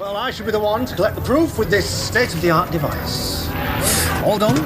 [0.00, 3.50] Well, I should be the one to collect the proof with this state-of-the-art device.
[4.24, 4.58] All done.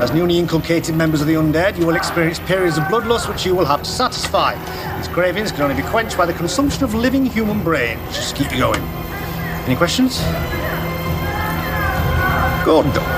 [0.00, 3.54] As newly inculcated members of the undead, you will experience periods of bloodlust which you
[3.54, 4.54] will have to satisfy.
[4.96, 8.00] These cravings can only be quenched by the consumption of living human brains.
[8.16, 8.80] Just keep you going.
[9.66, 10.20] Any questions?
[12.64, 13.15] Good.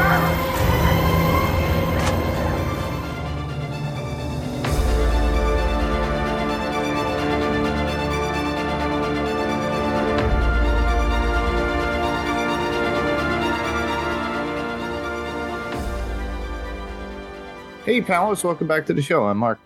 [17.98, 19.24] Hey, pals, welcome back to the show.
[19.24, 19.58] I'm Mark.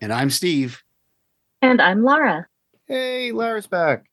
[0.00, 0.82] And I'm Steve.
[1.62, 2.48] And I'm Lara.
[2.88, 4.06] Hey, Lara's back.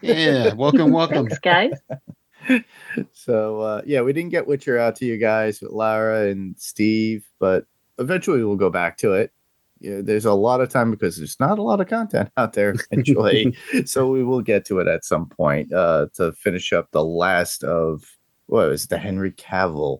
[0.00, 1.26] Yeah, welcome, welcome.
[1.26, 2.62] Thanks, guys.
[3.12, 7.26] so, uh, yeah, we didn't get Witcher out to you guys with Lara and Steve,
[7.40, 7.64] but
[7.98, 9.32] eventually we'll go back to it.
[9.80, 12.76] Yeah, there's a lot of time because there's not a lot of content out there
[12.92, 13.56] eventually.
[13.86, 17.64] so we will get to it at some point uh, to finish up the last
[17.64, 18.04] of
[18.46, 19.98] what was it, the Henry Cavill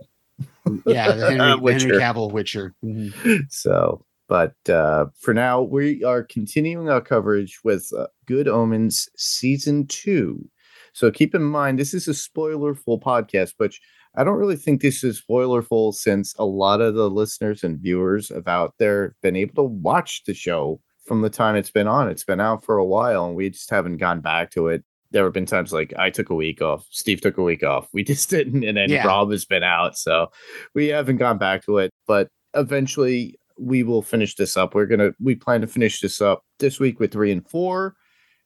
[0.87, 2.75] yeah, the Henry, Henry Cavill Witcher.
[2.85, 3.37] Mm-hmm.
[3.49, 9.87] So, but uh, for now, we are continuing our coverage with uh, Good Omens season
[9.87, 10.49] two.
[10.93, 13.81] So keep in mind, this is a spoiler-full podcast, which
[14.17, 18.29] I don't really think this is spoilerful since a lot of the listeners and viewers
[18.31, 22.09] have out there been able to watch the show from the time it's been on.
[22.09, 25.25] It's been out for a while, and we just haven't gone back to it there
[25.25, 27.89] have been times like I took a week off, Steve took a week off.
[27.93, 29.07] We just didn't, and then yeah.
[29.07, 30.29] Rob has been out, so
[30.75, 31.91] we haven't gone back to it.
[32.07, 34.75] But eventually, we will finish this up.
[34.75, 37.97] We're gonna we plan to finish this up this week with three and four,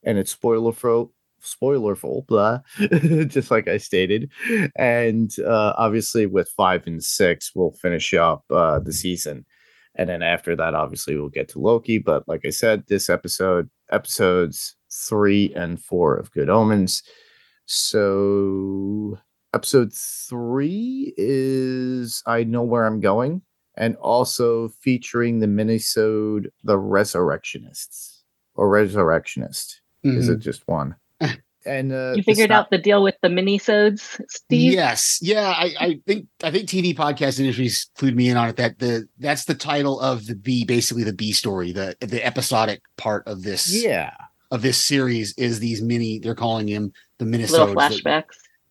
[0.03, 1.09] and it's spoiler for
[1.41, 2.59] spoilerful, blah,
[3.27, 4.31] just like I stated,
[4.75, 9.45] and uh, obviously with five and six, we'll finish up uh, the season.
[9.97, 11.99] And then after that, obviously, we'll get to Loki.
[11.99, 17.03] But like I said, this episode, episodes three and four of Good Omens.
[17.65, 19.17] So
[19.53, 23.41] episode three is I Know Where I'm Going,
[23.75, 28.23] and also featuring the minisode The Resurrectionists
[28.55, 29.81] or Resurrectionist.
[30.05, 30.17] Mm-hmm.
[30.17, 30.41] Is it mm-hmm.
[30.41, 30.95] just one?
[31.65, 34.73] and uh, you figured out the deal with the minisodes, Steve.
[34.73, 35.53] Yes, yeah.
[35.57, 38.57] I, I, think I think TV podcast industries clued me in on it.
[38.57, 42.81] That the that's the title of the B, basically the B story, the the episodic
[42.97, 43.73] part of this.
[43.83, 44.13] Yeah,
[44.51, 46.19] of this series is these mini.
[46.19, 48.03] They're calling him the minisode flashbacks.
[48.03, 48.25] That,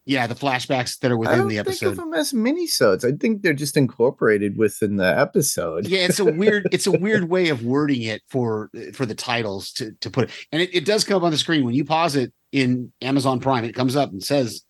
[0.06, 1.78] yeah, the flashbacks that are within the episode.
[1.78, 3.04] Think of them as minisodes.
[3.04, 5.86] I think they're just incorporated within the episode.
[5.86, 9.72] yeah, it's a weird, it's a weird way of wording it for for the titles
[9.72, 11.84] to to put it, and it, it does come up on the screen when you
[11.84, 13.64] pause it in Amazon Prime.
[13.64, 14.62] It comes up and says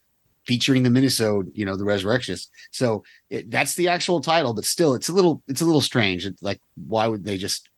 [0.47, 2.51] featuring the minisode, you know, the Resurrectionist.
[2.71, 6.27] So it, that's the actual title, but still, it's a little, it's a little strange.
[6.27, 7.69] It's like, why would they just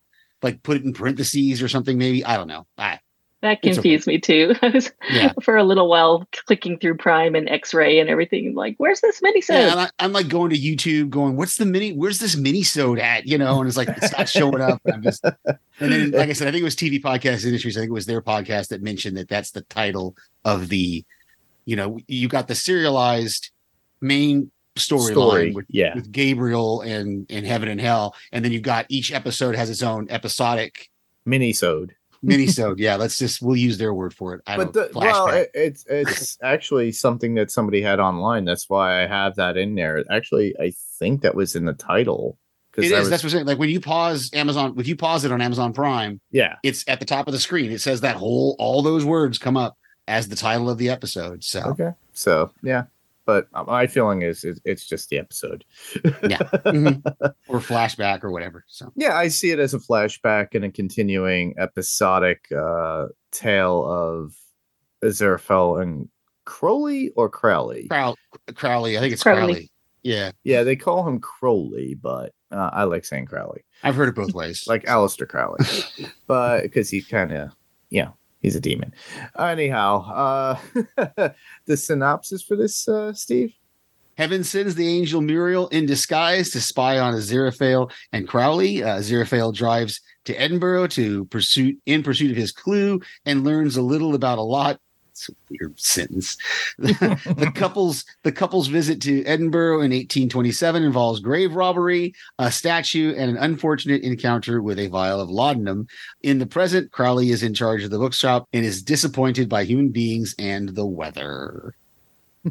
[0.41, 1.97] like put it in parentheses or something?
[1.97, 2.67] Maybe I don't know.
[2.77, 2.99] I
[3.41, 4.15] that confused okay.
[4.15, 4.55] me too.
[4.61, 5.33] I was yeah.
[5.43, 8.55] for a little while clicking through Prime and X-Ray and everything.
[8.55, 11.93] Like, where's this mini Yeah, I, am like going to YouTube, going, "What's the mini?
[11.93, 14.81] Where's this mini sode at?" You know, and it's like it's not showing up.
[14.91, 17.77] I'm just, and then, like I said, I think it was TV Podcast Industries.
[17.77, 21.05] I think it was their podcast that mentioned that that's the title of the,
[21.65, 23.51] you know, you got the serialized
[24.01, 25.93] main storyline Story, with, yeah.
[25.93, 29.83] with Gabriel and and Heaven and Hell, and then you've got each episode has its
[29.83, 30.89] own episodic
[31.23, 32.75] mini sode minisode.
[32.77, 34.41] Yeah let's just we'll use their word for it.
[34.47, 38.45] I but the, well it, it's it's actually something that somebody had online.
[38.45, 40.03] That's why i have that in there.
[40.09, 42.37] Actually i think that was in the title
[42.77, 43.45] it is was, that's what i'm saying.
[43.47, 46.55] Like when you pause amazon if you pause it on amazon prime yeah.
[46.63, 47.71] it's at the top of the screen.
[47.71, 51.43] It says that whole all those words come up as the title of the episode
[51.43, 51.61] so.
[51.61, 51.91] Okay.
[52.13, 52.83] So yeah
[53.27, 55.65] but my feeling is, it's just the episode.
[56.23, 57.05] yeah, mm-hmm.
[57.49, 58.63] or flashback or whatever.
[58.67, 64.33] So yeah, I see it as a flashback and a continuing episodic uh, tale of
[65.03, 66.07] Aziraphale and
[66.45, 67.89] Crowley or Crowley.
[67.89, 68.15] Crow-
[68.55, 69.53] Crowley, I think it's Crowley.
[69.53, 69.71] Crowley.
[70.03, 73.65] Yeah, yeah, they call him Crowley, but uh, I like saying Crowley.
[73.83, 75.65] I've heard it both ways, like Aleister Crowley,
[76.27, 77.51] but because he's kind of
[77.89, 78.93] you know he's a demon.
[79.37, 80.59] Anyhow,
[80.97, 81.29] uh,
[81.65, 83.53] the synopsis for this, uh, Steve.
[84.17, 88.83] Heaven sends the angel Muriel in disguise to spy on Aziraphale and Crowley.
[88.83, 93.81] Uh, Aziraphale drives to Edinburgh to pursuit in pursuit of his clue and learns a
[93.81, 94.79] little about a lot
[95.17, 96.37] it's a weird sentence.
[96.77, 103.31] the couple's the couple's visit to Edinburgh in 1827 involves grave robbery, a statue, and
[103.31, 105.87] an unfortunate encounter with a vial of laudanum.
[106.21, 109.89] In the present, Crowley is in charge of the bookshop and is disappointed by human
[109.89, 111.73] beings and the weather.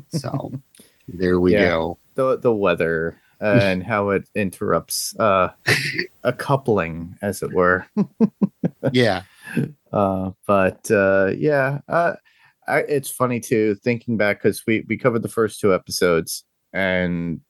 [0.09, 0.53] So
[1.09, 1.99] there we yeah, go.
[2.15, 5.51] The the weather and how it interrupts uh,
[6.25, 7.87] a coupling, as it were.
[8.93, 9.23] yeah.
[9.93, 12.15] Uh, but uh, yeah, uh,
[12.69, 17.41] I, it's funny too thinking back because we we covered the first two episodes, and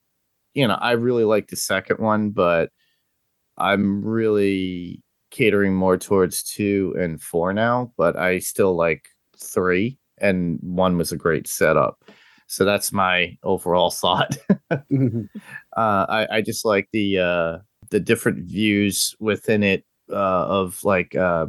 [0.54, 2.70] you know I really like the second one, but
[3.58, 7.92] I'm really catering more towards two and four now.
[7.96, 9.08] But I still like
[9.38, 12.04] three, and one was a great setup.
[12.46, 14.36] So that's my overall thought.
[14.70, 15.22] Mm-hmm.
[15.76, 17.58] uh, I I just like the uh,
[17.90, 21.46] the different views within it uh, of like uh,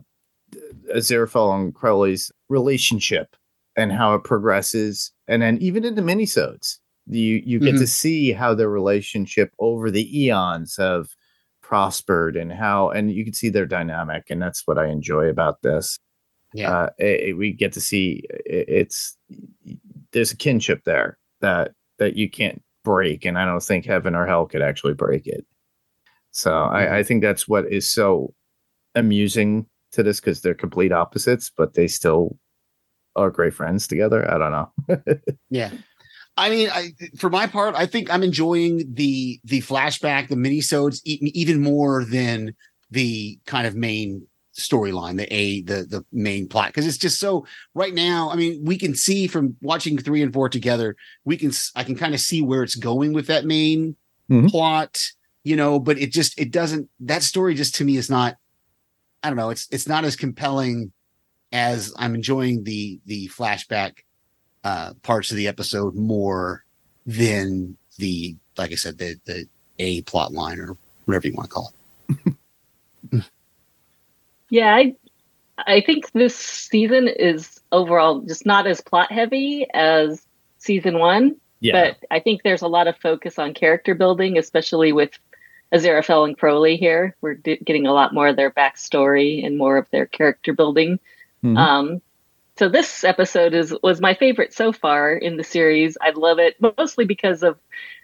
[0.96, 3.36] Aziraphale and Crowley's relationship
[3.78, 7.80] and how it progresses, and then even in the minisodes, you you get Mhm.
[7.80, 11.08] to see how their relationship over the eons have
[11.62, 15.62] prospered and how and you can see their dynamic, and that's what I enjoy about
[15.62, 16.00] this.
[16.54, 16.72] Yeah.
[16.72, 19.18] Uh, it- it- we get to see it, it's
[20.12, 24.26] there's a kinship there that that you can't break, and I don't think heaven or
[24.26, 25.46] hell could actually break it.
[26.32, 28.34] So I, I think that's what is so
[28.96, 32.38] amusing to this because they're complete opposites, but they still
[33.18, 34.30] are great friends together.
[34.32, 35.16] I don't know.
[35.50, 35.72] Yeah.
[36.40, 41.02] I mean, I, for my part, I think I'm enjoying the the flashback, the minisodes,
[41.04, 42.54] even more than
[42.92, 47.48] the kind of main storyline, the a the the main plot, because it's just so.
[47.74, 51.52] Right now, I mean, we can see from watching three and four together, we can
[51.76, 53.96] I can kind of see where it's going with that main
[54.30, 54.50] Mhm.
[54.52, 55.00] plot,
[55.44, 55.80] you know.
[55.80, 56.88] But it just it doesn't.
[57.00, 58.36] That story just to me is not.
[59.24, 59.50] I don't know.
[59.50, 60.92] It's it's not as compelling
[61.52, 64.00] as I'm enjoying the the flashback
[64.64, 66.64] uh parts of the episode more
[67.06, 69.48] than the like I said the the
[69.80, 71.74] a plot line or whatever you want to call
[72.10, 73.24] it.
[74.50, 74.96] Yeah, I
[75.58, 80.26] I think this season is overall just not as plot heavy as
[80.60, 81.74] season one, Yeah.
[81.74, 85.12] but I think there's a lot of focus on character building, especially with
[85.74, 87.16] Aziraphale and Crowley here.
[87.22, 91.00] We're d- getting a lot more of their backstory and more of their character building.
[91.44, 91.58] Mhm.
[91.58, 92.02] Um,
[92.58, 95.98] so this episode is was my favorite so far in the series.
[96.02, 97.58] I love it mostly because of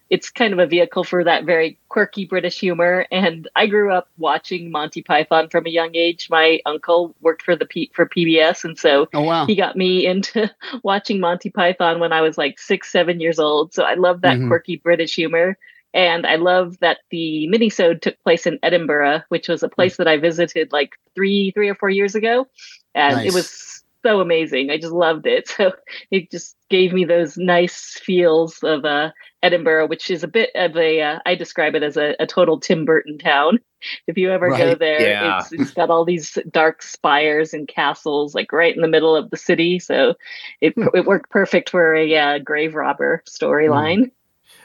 [0.09, 3.07] it's kind of a vehicle for that very quirky British humor.
[3.11, 6.27] And I grew up watching Monty Python from a young age.
[6.29, 9.47] My uncle worked for the P- for PBS, and so Oh wow.
[9.47, 10.51] he got me into
[10.83, 13.73] watching Monty Python when I was like six, seven years old.
[13.73, 14.47] So I love that Mhm.
[14.47, 15.57] quirky British humor.
[15.95, 20.07] And I love that the minisode took place in Edinburgh, which was a place that
[20.07, 22.47] I visited like three, three or four years ago.
[22.95, 23.27] And Nice.
[23.27, 24.69] it was so amazing.
[24.69, 25.49] I just loved it.
[25.57, 25.71] So
[26.11, 29.11] it just gave me those nice feels of uh,
[29.43, 32.59] Edinburgh, which is a bit of a, uh, I describe it as a, a total
[32.59, 33.59] Tim Burton town.
[34.07, 35.39] If you ever go there, Yeah.
[35.39, 39.29] it's, it's got all these dark spires and castles, like right in the middle of
[39.29, 39.79] the city.
[39.79, 40.15] So
[40.61, 40.87] it, Hmm.
[40.93, 44.11] it worked perfect for a uh, grave robber storyline.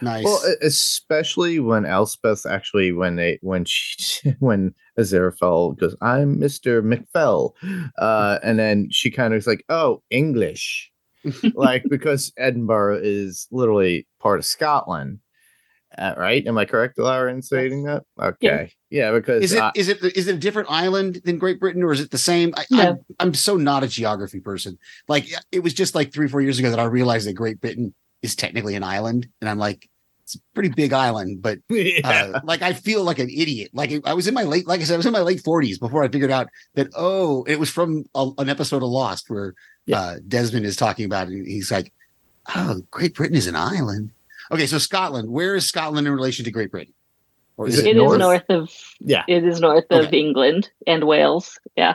[0.01, 0.25] Nice.
[0.25, 7.53] Well, especially when Elspeth actually when they when she when Aziraphale goes, "I'm Mister McFell,"
[7.99, 10.91] uh, and then she kind of is like, "Oh, English,"
[11.55, 15.21] like because Edinburgh is literally part of Scotland,
[15.97, 16.47] uh, right?
[16.47, 18.05] Am I correct, Lara, in stating that?
[18.21, 21.61] Okay, yeah, because is it uh, is it is it a different island than Great
[21.61, 22.53] Britain or is it the same?
[22.57, 22.81] I, No.
[22.81, 24.79] I'm, I'm so not a geography person.
[25.09, 27.95] Like it was just like three four years ago that I realized that Great Britain
[28.23, 29.89] is technically an island, and I'm like,
[30.29, 32.33] it's a pretty big island, but yeah.
[32.35, 33.71] uh, like I feel like an idiot.
[33.73, 35.79] Like I was in my late, like I said, I was in my late forties
[35.79, 39.55] before I figured out that oh, it was from a, an episode of Lost where
[39.87, 40.01] Yeah.
[40.01, 41.47] uh, Desmond is talking about it.
[41.47, 41.93] He's like,
[42.55, 44.11] oh, Great Britain is an island.
[44.53, 45.31] Okay, so Scotland.
[45.31, 46.93] Where is Scotland in relation to Great Britain?
[47.57, 48.19] Or Is is it it, It is north?
[48.21, 48.71] north of
[49.01, 49.25] yeah.
[49.29, 50.19] it is north of Okay.
[50.21, 51.59] England and Wales.
[51.75, 51.95] Yeah.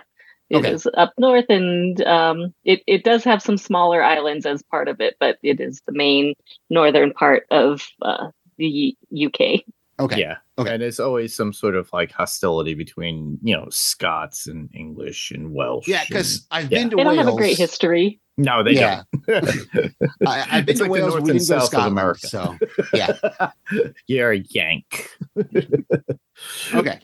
[0.54, 0.96] It is Okay.
[1.02, 5.16] up north and um, it, it does have some smaller islands as part of it,
[5.20, 6.34] but it is the main
[6.70, 9.62] northern part of uh, the UK.
[10.00, 10.20] okay?
[10.20, 10.38] Yeah.
[10.60, 10.74] Okay.
[10.74, 15.52] And there's always some sort of like hostility between, you know, Scots and English and
[15.54, 15.88] Welsh.
[15.88, 16.80] Yeah, because I've yeah.
[16.80, 17.26] been to They don't Wales.
[17.26, 18.20] have a great history.
[18.38, 19.02] no, they Yeah.
[19.28, 19.38] don't.
[20.28, 21.62] I, I've been It's to like the Wales, north we and didn't go to south
[21.64, 21.92] of Scotland.
[21.92, 22.28] America.
[22.28, 22.58] So
[22.94, 25.10] yeah, You're a Yank.
[26.74, 27.00] okay.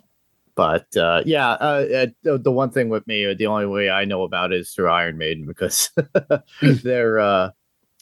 [0.60, 4.24] But uh, yeah, uh, uh, the, one thing with me, the only way I know
[4.24, 5.90] about it is through Iron Maiden because
[6.62, 7.52] their uh,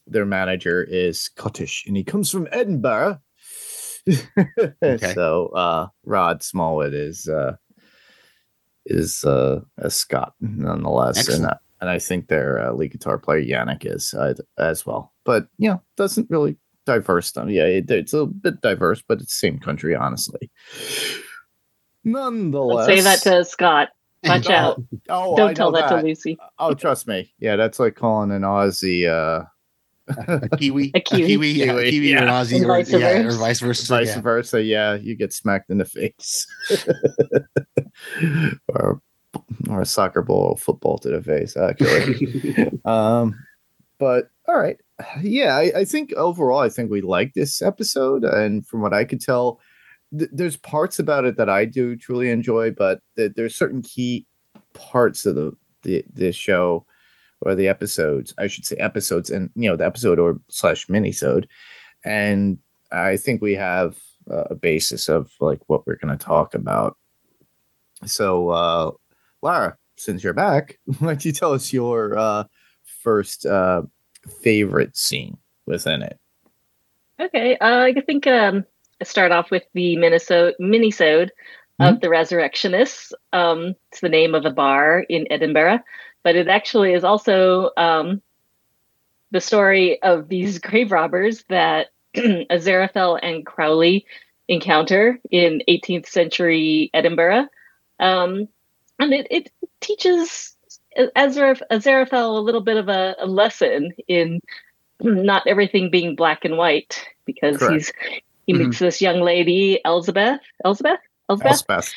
[0.07, 3.19] their manager is Scottish and he comes from Edinburgh.
[4.81, 5.13] Okay.
[5.13, 7.57] So uh, Rod Smallwood is uh,
[8.87, 11.53] is uh, a Scot nonetheless, and Excellent.
[11.53, 15.13] uh, and I think their uh, lead guitar player Janick is uh, as well.
[15.25, 17.51] But you know, doesn't really diverse them.
[17.51, 20.49] Yeah, it, it's a bit diverse, but it's the same country, honestly.
[22.07, 23.89] Nonetheless, say that to Scott.
[24.23, 24.81] Watch out.
[25.09, 26.37] Oh, I Don't tell know that, to Lucy.
[26.57, 27.33] Oh, trust me.
[27.39, 29.45] Yeah, that's like calling an Aussie uh
[30.07, 31.49] a Kiwi, A Kiwi.
[31.49, 32.29] yeah, a Kiwi, Kiwi or an.
[32.29, 33.87] Aussie, or, vice yeah, or vice versa.
[33.87, 34.21] vice yeah.
[34.21, 34.63] versa.
[34.63, 36.47] Yeah, you get smacked in the face.
[38.69, 39.01] or
[39.69, 42.71] or a soccer ball, football to the face, actually.
[42.85, 43.35] um
[43.99, 44.77] but all right,
[45.21, 49.03] yeah, I, I think overall, I think we like this episode, and from what I
[49.03, 49.59] could tell,
[50.17, 54.25] th- there's parts about it that I do truly enjoy, but th- there's certain key
[54.73, 56.85] parts of the the this show
[57.41, 61.45] or the episodes, I should say episodes, and you know the episode or slash minisode,
[62.03, 62.57] and
[62.91, 63.97] I think we have
[64.29, 66.97] uh, a basis of like what we're going to talk about.
[68.05, 68.91] So, uh,
[69.41, 72.43] Lara, since you're back, why don't you tell us your uh,
[73.03, 73.83] first uh,
[74.41, 76.19] favorite scene within it?
[77.19, 78.63] Okay, uh, I think um,
[79.03, 81.29] start off with the Minnesota minisode
[81.79, 81.83] mm-hmm.
[81.83, 83.13] of the Resurrectionists.
[83.33, 85.79] Um, it's the name of a bar in Edinburgh,
[86.23, 88.21] but it actually is also um,
[89.31, 94.05] the story of these grave robbers that Aziraphale and Crowley
[94.47, 97.47] encounter in 18th century Edinburgh.
[97.99, 98.47] Um,
[98.99, 99.51] and it, it
[99.81, 100.55] teaches
[100.97, 104.41] Azaraf, Aziraphale a little bit of a, a, lesson in
[105.01, 107.73] not everything being black and white because Correct.
[107.73, 107.93] he's
[108.47, 108.63] he mm-hmm.
[108.63, 110.99] meets this young lady Elizabeth Elizabeth
[111.29, 111.93] Elizabeth, Elspeth.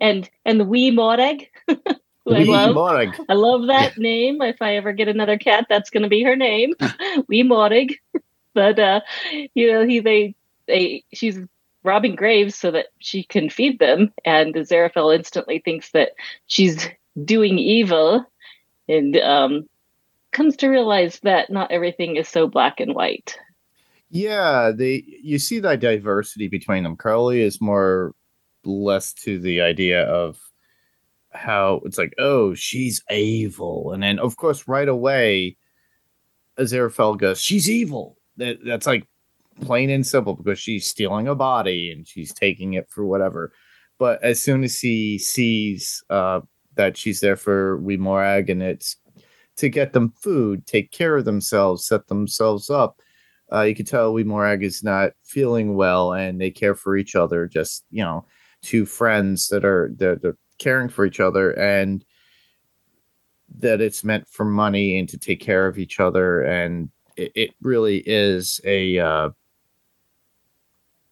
[0.00, 1.48] and and the wee Morag
[2.26, 2.74] I love.
[2.74, 3.14] Morag.
[3.28, 4.40] I love that name.
[4.40, 6.74] If I ever get another cat, that's going to be her name,
[7.28, 7.96] Wee Morag.
[8.54, 9.00] but uh,
[9.54, 10.34] you know, he they
[10.66, 11.38] they she's
[11.82, 16.12] robbing graves so that she can feed them, and Aziraphale instantly thinks that
[16.46, 16.88] she's
[17.22, 18.24] doing evil,
[18.88, 19.68] and um,
[20.32, 23.38] comes to realize that not everything is so black and white.
[24.10, 26.96] Yeah, they you see that diversity between them.
[26.96, 28.14] Crowley is more
[28.64, 30.38] less to the idea of
[31.30, 35.56] how it's like, oh, she's evil, and then of course right away,
[36.58, 38.18] Aziraphale goes, she's evil.
[38.36, 39.06] That that's like
[39.60, 43.52] plain and simple because she's stealing a body and she's taking it for whatever.
[43.98, 46.40] But as soon as he sees uh,
[46.74, 48.96] that she's there for Wee Morag and it's
[49.56, 53.00] to get them food, take care of themselves, set themselves up,
[53.54, 57.14] uh, you can tell Wee Morag is not feeling well and they care for each
[57.14, 57.46] other.
[57.46, 58.26] Just you know,
[58.62, 62.04] two friends that are they're, they're caring for each other and
[63.58, 67.50] that it's meant for money and to take care of each other and it, it
[67.62, 69.30] really is a uh,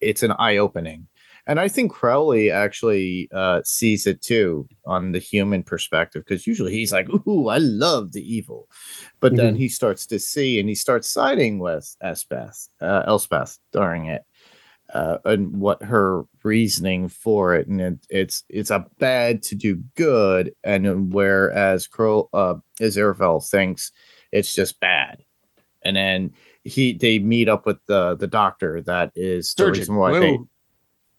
[0.01, 1.07] it's an eye opening.
[1.45, 6.71] And I think Crowley actually uh, sees it too on the human perspective because usually
[6.71, 8.69] he's like, "Ooh, I love the evil,"
[9.19, 9.41] but mm-hmm.
[9.41, 14.23] then he starts to see and he starts siding with Elspeth, uh, Elspeth during it,
[14.93, 19.83] uh, and what her reasoning for it, and it, it's it's a bad to do
[19.95, 23.91] good, and whereas Crow uh, Aziraphale thinks
[24.31, 25.23] it's just bad,
[25.83, 26.31] and then
[26.63, 29.73] he they meet up with the the doctor that is Surgeon.
[29.73, 30.37] the reason why they.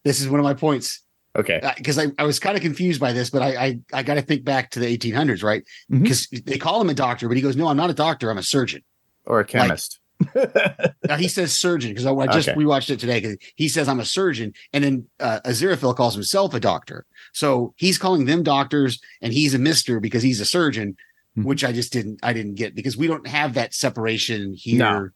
[0.05, 1.01] This is one of my points.
[1.37, 4.03] Okay, because uh, I, I was kind of confused by this, but I I, I
[4.05, 5.65] got to think back to the 1800s, right?
[5.91, 6.49] Because mm-hmm.
[6.49, 8.31] they call him a doctor, but he goes, "No, I'm not a doctor.
[8.31, 8.83] I'm a surgeon
[9.25, 9.99] or a chemist."
[10.33, 10.55] Like,
[11.09, 12.57] now he says surgeon because I, I, just okay.
[12.57, 16.55] rewatched it today because he says I'm a surgeon, and then uh, Aziraphale calls himself
[16.55, 17.05] a doctor.
[17.33, 20.97] So he's calling them doctors, and he's a Mister because he's a surgeon,
[21.37, 21.49] mm-hmm.
[21.49, 24.79] which I just didn't I didn't get because we don't have that separation here.
[24.79, 25.11] No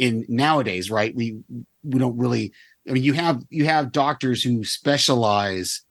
[0.00, 1.14] in nowadays, right?
[1.14, 1.38] We
[1.84, 2.52] we don't really.
[2.88, 5.82] I mean, you have you have doctors who specialize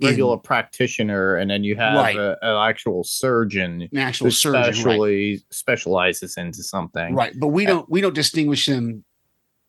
[0.00, 2.16] regular in, practitioner, and then you have right.
[2.16, 5.42] an actual surgeon, an actual surgeon, specially right.
[5.50, 7.34] specializes into something, right?
[7.38, 9.04] But we don't we don't distinguish them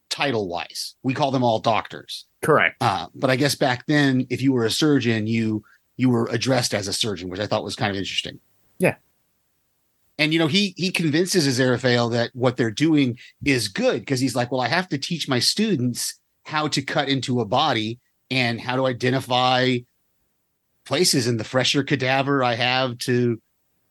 [0.10, 0.96] title wise.
[1.04, 2.78] We call them all doctors, correct?
[2.82, 5.64] Uh, but I guess back then, if you were a surgeon, you
[5.98, 8.40] you were addressed as a surgeon, which I thought was kind of interesting.
[8.80, 8.96] Yeah,
[10.20, 14.36] and you know, he he convinces Aziraphale that what they're doing is good because he's
[14.36, 18.00] like, well, I have to teach my students how to cut into a body
[18.32, 19.78] and how to identify
[20.84, 23.40] places and the fresher cadaver I have to,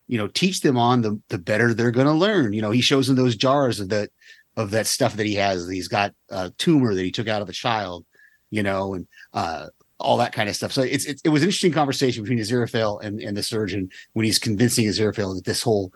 [0.09, 2.53] you know, teach them on, the the better they're going to learn.
[2.53, 4.11] You know, he shows them those jars of that
[4.57, 5.69] of that stuff that he has.
[5.69, 8.05] He's got a tumor that he took out of a child,
[8.51, 9.69] you know, and uh,
[10.01, 10.73] all that kind of stuff.
[10.73, 14.25] So it's, it's it was an interesting conversation between Aziraphale and, and the surgeon when
[14.25, 15.93] he's convincing Aziraphale that this whole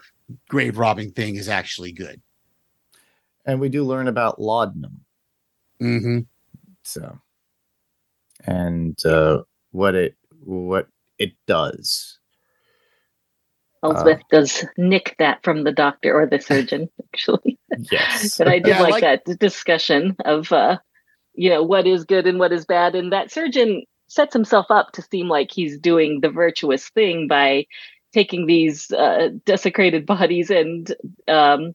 [0.48, 2.20] grave robbing thing is actually good.
[3.44, 5.00] And we do learn about laudanum.
[5.80, 6.20] Mm-hmm.
[6.82, 7.18] So,
[8.44, 12.18] and uh, what it what it does.
[13.84, 17.58] Elspeth uh, does nick that from the doctor or the surgeon, actually.
[17.90, 20.78] Yes, but I did yeah, like, like, that discussion of, uh,
[21.34, 24.92] you know, what is good and what is bad, and that surgeon sets himself up
[24.92, 27.66] to seem like he's doing the virtuous thing by
[28.12, 30.94] taking these uh, desecrated bodies and
[31.28, 31.72] um,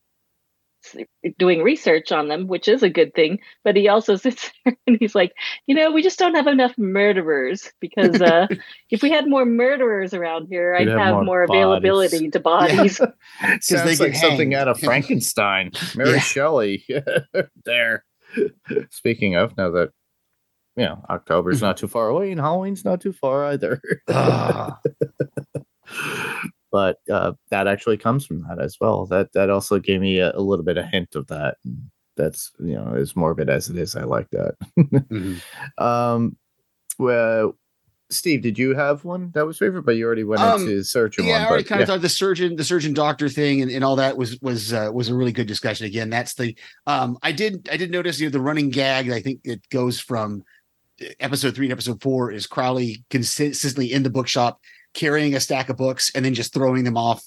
[1.37, 3.39] doing research on them, which is a good thing.
[3.63, 5.33] But he also sits there and he's like,
[5.65, 8.47] you know, we just don't have enough murderers because uh,
[8.89, 12.97] if we had more murderers around here, I'd have have, more more, availability to bodies.
[12.97, 15.71] Sounds they like get something out of Frankenstein.
[15.95, 16.19] Mary Yeah.
[16.19, 16.85] Shelley
[17.65, 18.05] there.
[18.89, 19.91] Speaking of, now that
[20.75, 23.81] you know, October's not too far away and Halloween's not too far either.
[24.09, 24.79] Ah.
[26.71, 29.05] But uh, that actually comes from that as well.
[29.05, 31.57] That that also gave me a, a little bit of hint of that.
[31.65, 34.55] And That's you know, as morbid as it is, I like that.
[34.77, 35.41] Mhm.
[35.81, 36.37] Um,
[36.99, 37.55] well,
[38.09, 39.83] Steve, did you have one that was favorite?
[39.83, 41.41] But you already went Um, into searching yeah, one.
[41.41, 43.97] I already but kind of thought the surgeon, the surgeon doctor thing, and, and all
[43.97, 45.85] that was was uh, was a really good discussion.
[45.85, 46.55] Again, that's the
[46.87, 49.09] um, I did I did notice you know the running gag.
[49.11, 50.43] I think it goes from
[51.01, 54.59] uh, episode three and episode four is Crowley consistently in the bookshop
[54.97, 57.23] carrying a stack of books and then just throwing them off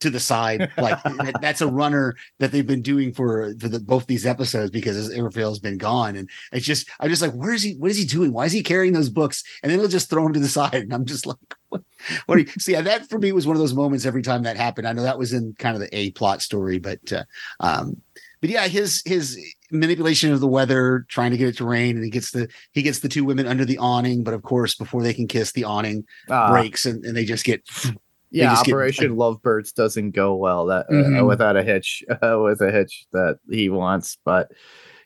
[0.00, 0.70] to the side.
[0.78, 4.70] Like that, that's a runner that they've been doing for, for the, both these episodes
[4.70, 6.16] because Aziraphale's been gone.
[6.16, 7.74] And it's just, I'm just like, where is he?
[7.74, 8.32] What is he doing?
[8.32, 9.42] Why is he carrying those books?
[9.62, 10.74] And then he'll just throw them to the side.
[10.74, 11.36] And I'm just like,
[11.68, 11.82] what?
[12.26, 12.46] What are you?
[12.58, 14.88] So yeah, that for me was one of those moments every time that happened.
[14.88, 17.24] I know that was in kind of the A plot story, but uh,
[17.60, 18.00] um,
[18.40, 19.38] but yeah, his his
[19.70, 22.82] manipulation of the weather, trying to get it to rain, and he gets the he
[22.82, 25.64] gets the two women under the awning, but of course, before they can kiss, the
[25.64, 27.62] awning Ah, breaks and, and they just get
[28.30, 31.26] yeah, just get, Operation Lovebirds doesn't go well that uh, Mhm.
[31.26, 34.18] without a hitch, uh, with a hitch that he wants.
[34.24, 34.50] But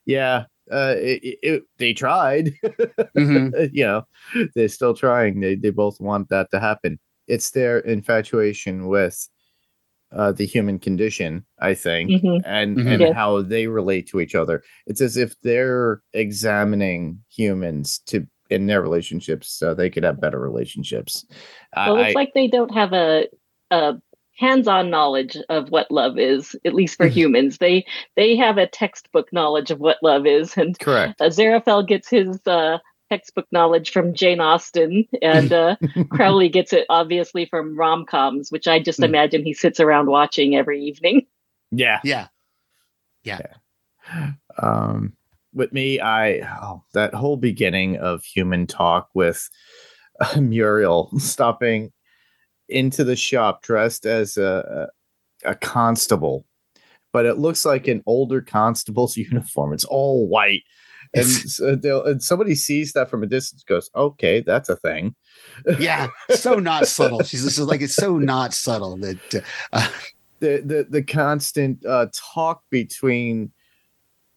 [0.06, 2.54] yeah, uh, it, it, they tried.
[3.16, 3.70] Mhm.
[3.72, 4.02] you know,
[4.54, 5.40] they're still trying.
[5.40, 6.98] They they both want that to happen.
[7.28, 9.28] It's their infatuation with
[10.14, 12.42] uh, the human condition, I think, Mhm.
[12.44, 12.86] and Mhm.
[12.92, 13.12] and Yeah.
[13.12, 14.62] how they relate to each other.
[14.86, 20.38] It's as if they're examining humans to in their relationships so they could have better
[20.38, 21.26] relationships.
[21.74, 23.26] I- Well, it's like they don't have a,
[23.70, 23.94] a
[24.36, 27.12] hands-on knowledge of what love is, at least for Mhm.
[27.12, 27.58] humans.
[27.58, 31.20] They they have a textbook knowledge of what love is, and correct.
[31.20, 32.78] Aziraphale gets his uh,
[33.10, 35.76] textbook knowledge from Jane Austen, and uh,
[36.10, 39.04] Crowley gets it obviously from rom-coms, which I just Mm.
[39.04, 41.26] imagine he sits around watching every evening.
[41.70, 42.00] Yeah.
[42.04, 42.28] yeah.
[43.22, 43.40] Yeah.
[44.58, 45.14] Um
[45.54, 49.48] with me i oh, that whole beginning of human talk with
[50.20, 51.92] uh, muriel stopping
[52.68, 54.88] into the shop dressed as a
[55.44, 56.44] a a constable
[57.12, 60.62] but it looks like an older constable's uniform it's all white
[61.14, 65.14] and, It's- so and somebody sees that from a distance goes okay that's a thing
[65.78, 66.08] Yeah.
[66.30, 67.22] So not subtle.
[67.22, 69.88] She's just like it's so not subtle that uh,
[70.40, 73.50] the the the constant uh talk between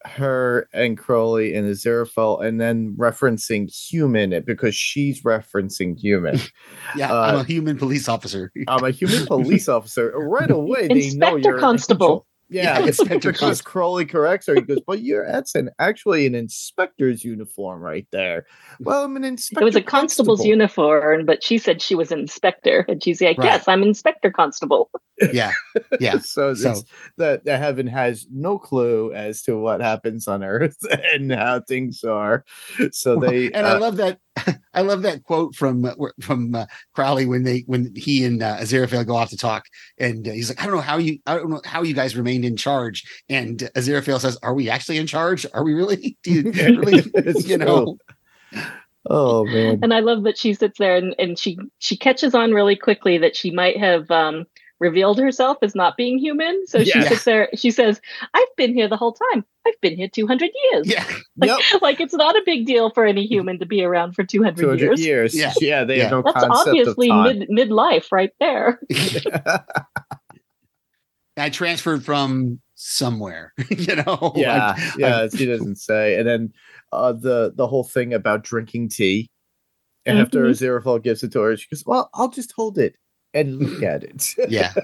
[0.05, 6.39] her and Crowley and Aziraphale and then referencing human because she's referencing human.
[6.95, 8.51] yeah, Uh, I'm a human police officer.
[8.67, 10.11] I'm a human police officer.
[10.15, 12.25] Right away, they know Inspector you're an Constable.
[12.51, 12.63] Angel.
[12.63, 13.69] Yeah, Yeah, Inspector because Constable.
[13.71, 14.55] Crowley corrects her.
[14.55, 18.45] He goes, "But you're that's an actually an inspector's uniform right there."
[18.79, 19.61] Well, I'm an inspector.
[19.63, 20.49] It was a constable's constable.
[20.49, 23.45] uniform, but she said she was an inspector, and she's like, Right.
[23.45, 24.89] "Yes, I'm Inspector Constable."
[25.33, 25.51] Yeah.
[25.99, 26.19] Yeah.
[26.19, 26.83] so, So- it's
[27.17, 30.77] that the heaven has no clue as to what happens on earth
[31.13, 32.45] and how things are
[32.91, 34.19] so they and I uh, love that.
[34.73, 38.57] I love that quote from uh, from uh, Crowley when they when he and uh,
[38.57, 39.65] Aziraphale go off to talk,
[39.97, 42.15] and uh, he's like, "I don't know how you, I don't know how you guys
[42.15, 45.45] remained in charge." And Aziraphale says, "Are we actually in charge?
[45.53, 46.17] Are we really?
[46.23, 47.03] Do you really?
[47.15, 47.97] It's you know?"
[49.09, 52.51] oh man And I love that she sits there and, and she she catches on
[52.51, 54.45] really quickly that she might have um,
[54.79, 56.65] revealed herself as not being human.
[56.67, 57.07] So she Yeah.
[57.09, 57.49] sits there.
[57.55, 57.99] She says,
[58.33, 59.43] "I've been here the whole time.
[59.65, 60.87] I've been here 200 years.
[60.87, 61.05] Yeah.
[61.43, 64.61] yep like it's not a big deal for any human to be around for 200,
[64.61, 65.05] 200 years.
[65.05, 65.53] years Yeah.
[65.59, 66.03] yeah, they Yeah.
[66.03, 68.79] have no That's concept obviously of time mid midlife right there.
[71.37, 73.53] I transferred from somewhere.
[73.69, 74.33] you know.
[74.35, 76.53] yeah I- yeah I- she doesn't say and then
[76.91, 79.29] uh the the whole thing about drinking tea
[80.05, 80.51] and after Mhm.
[80.51, 82.95] Aziraphale gives it to her she goes well i'll just hold it
[83.33, 84.73] and look at it yeah.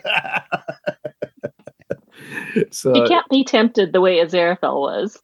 [2.71, 5.21] so you can't be tempted the way Aziraphale was.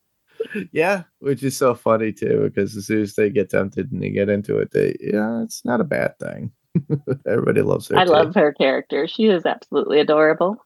[0.71, 4.10] Yeah, which is so funny too, because as soon as they get tempted and they
[4.10, 6.51] get into it, they yeah, it's not a bad thing.
[7.27, 7.97] Everybody loves her.
[7.97, 8.12] I too.
[8.12, 9.08] love her character.
[9.08, 10.58] She is absolutely adorable.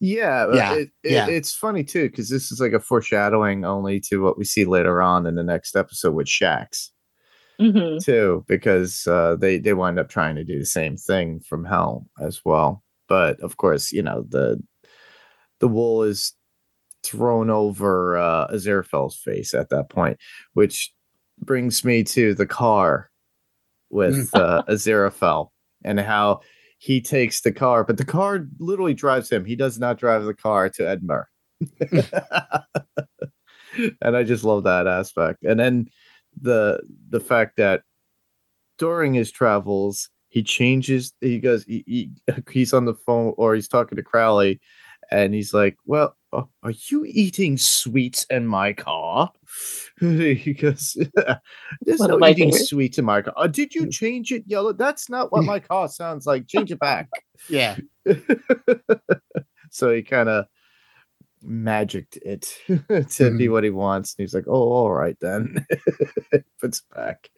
[0.00, 1.28] Yeah, Yeah, It, it, yeah.
[1.28, 5.00] it's funny too because this is like a foreshadowing only to what we see later
[5.00, 6.88] on in the next episode with Shax
[7.58, 11.64] hmm too, because uh, they they wind up trying to do the same thing from
[11.64, 12.82] Hell as well.
[13.08, 14.62] But of course, you know the
[15.60, 16.34] the wool is
[17.04, 20.18] thrown over uh, Aziraphale's face at that point,
[20.54, 20.92] which
[21.38, 23.10] brings me to the car
[23.90, 25.48] with uh, Aziraphale
[25.84, 26.40] and how
[26.78, 29.44] he takes the car, but the car literally drives him.
[29.44, 31.26] He does not drive the car to Edinburgh.
[34.02, 35.44] and I just love that aspect.
[35.44, 35.88] And then
[36.40, 37.82] the the fact that
[38.78, 41.12] during his travels, he changes.
[41.20, 41.64] He goes.
[41.64, 42.10] He, he
[42.50, 44.60] he's on the phone or he's talking to Crowley,
[45.10, 49.30] and he's like, "Well, are you eating sweets in my car?"
[50.00, 50.96] he goes,
[51.82, 53.34] "There's of no eating sweets in my car.
[53.36, 54.72] "Uh, did you change it, yellow?
[54.72, 56.48] That's not what my car sounds like.
[56.48, 57.08] Change it back."
[57.48, 57.76] Yeah.
[59.70, 60.46] so he kind of
[61.42, 62.56] magicked it
[63.10, 64.14] to be what he wants.
[64.16, 65.66] And he's like, "Oh, all right then."
[66.60, 67.30] Puts it back.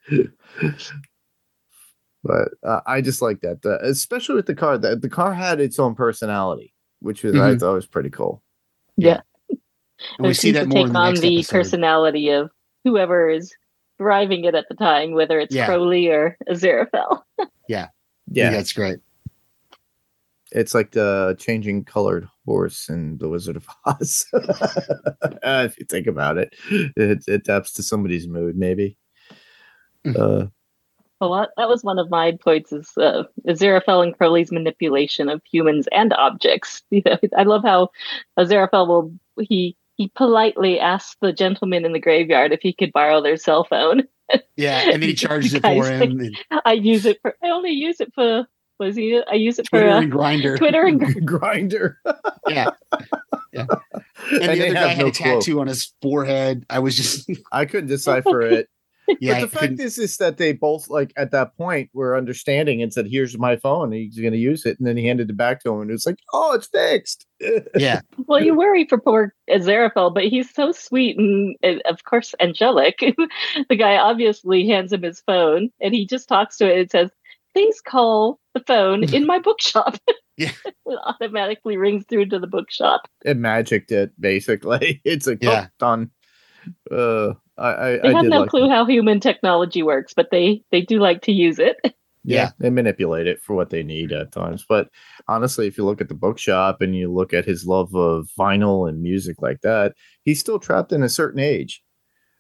[2.23, 4.79] but uh, I just like that, uh, especially with the car.
[4.79, 7.61] The, the car had its own personality, which was I Mhm.
[7.61, 8.43] thought was pretty cool.
[8.97, 9.21] Yeah.
[10.19, 11.53] And we see seems that more take in the on the episode.
[11.57, 12.51] personality of
[12.85, 13.53] whoever is
[13.99, 15.67] driving it at the time, whether it's Yeah.
[15.67, 17.23] Crowley or Aziraphale.
[17.69, 17.89] Yeah.
[18.31, 18.99] Yeah, that's great.
[20.53, 24.27] it's like the changing colored horse in the Wizard of Oz.
[24.33, 28.97] uh, if you think about it, it it adapts to somebody's mood, maybe.
[30.07, 30.17] Mhm.
[30.19, 30.47] Uh,
[31.21, 35.41] Well, that, that was one of my points is uh, Aziraphale and Crowley's manipulation of
[35.51, 36.83] humans and objects.
[36.91, 37.89] You know, I love how
[38.39, 43.23] Aziraphale will he he politely asks the gentleman in the graveyard if he could borrow
[43.23, 44.03] their cell phone.
[44.57, 46.19] Yeah, and then he charges it for him.
[46.21, 48.47] And I use it for I only use it for
[48.79, 50.59] was he I use it for Twitter uh, and Grindr.
[50.59, 51.95] Twitter and Grindr.
[52.49, 52.71] Yeah.
[53.53, 53.67] Yeah.
[54.31, 55.35] And, And the other guy had no a clue.
[55.35, 56.65] tattoo on his forehead.
[56.71, 58.69] I was just I couldn't decipher it.
[59.21, 59.35] yeah.
[59.35, 62.17] but the I fact couldn't- is, is that they both like at that point were
[62.17, 63.93] understanding and said, "Here's my phone.
[63.93, 65.93] He's going to use it." And then he handed it back to him, and it
[65.93, 67.27] was like, "Oh, it's fixed."
[67.77, 72.35] yeah, Well, you worry for poor Aziraphale, but he's so sweet and, and of course,
[72.41, 73.01] angelic.
[73.69, 77.11] the guy obviously hands him his phone, and he just talks to it and says,
[77.53, 79.99] "Please call the phone in my bookshop."
[80.37, 80.51] Yeah.
[80.67, 83.03] it automatically rings through to the bookshop.
[83.25, 85.01] it magicked it basically.
[85.05, 85.69] It's like, Yeah.
[85.69, 86.11] oh, done.
[86.91, 88.71] Uh, I, I, They I have no like clue that.
[88.71, 91.77] how human technology works, but they they do like to use it.
[92.27, 94.65] Yeah, they manipulate it for what they need at times.
[94.67, 94.89] But
[95.29, 98.89] honestly, if you look at the bookshop and you look at his love of vinyl
[98.89, 99.93] and music like that,
[100.25, 101.83] he's still trapped in a certain age.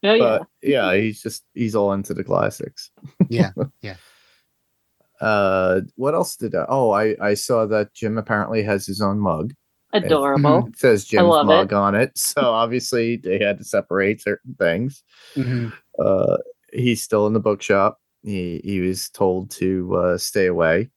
[0.02, 2.90] Oh yeah, but yeah, he's just he's all into the classics.
[3.28, 3.50] Yeah,
[3.82, 3.96] yeah.
[5.24, 6.66] Uh, what else did I?
[6.68, 9.52] Oh, I I saw that Jim apparently has his own mug.
[9.92, 10.66] adorable.
[10.68, 11.74] It says Jim's love mug it.
[11.76, 15.02] on it, so obviously they had to separate certain things.
[15.36, 15.72] Mhm.
[15.98, 16.36] Uh,
[16.72, 17.98] he's still in the bookshop.
[18.22, 20.90] He he was told to uh, stay away,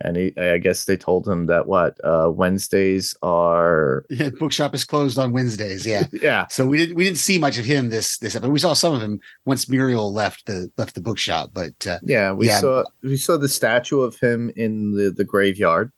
[0.00, 4.84] and he I guess they told him that what uh, Wednesdays are Yeah, bookshop is
[4.84, 5.86] closed on Wednesdays.
[5.86, 6.06] Yeah.
[6.12, 8.52] yeah So we didn't we didn't see much of him this this episode.
[8.52, 12.32] We saw some of him once Muriel left the left the bookshop, but uh, yeah
[12.32, 12.60] we Yeah.
[12.60, 15.92] saw we saw the statue of him in the the graveyard.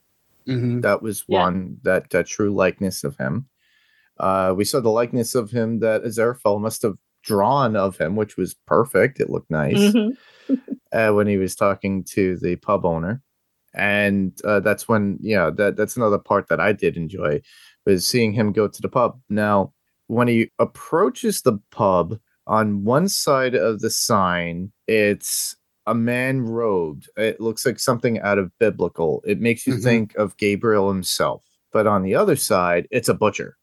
[0.47, 0.83] mhm.
[0.83, 1.41] That was Yeah.
[1.45, 3.47] one that that true likeness of him.
[4.19, 8.37] Uh, we saw the likeness of him that Aziraphale must have drawn of him, which
[8.37, 9.21] was perfect.
[9.21, 10.17] It looked nice Mhm.
[10.93, 13.21] uh, when he was talking to the pub owner,
[13.77, 17.41] and uh, that's when yeah that that's another part that I did enjoy
[17.85, 19.21] was seeing him go to the pub.
[19.29, 19.73] Now,
[20.09, 25.55] when he approaches the pub, on one side of the sign, it's
[25.87, 27.09] a man robed.
[27.17, 29.23] It looks like something out of biblical.
[29.27, 29.83] It makes you Mhm.
[29.85, 31.45] think of Gabriel himself.
[31.73, 33.57] But on the other side, it's a butcher.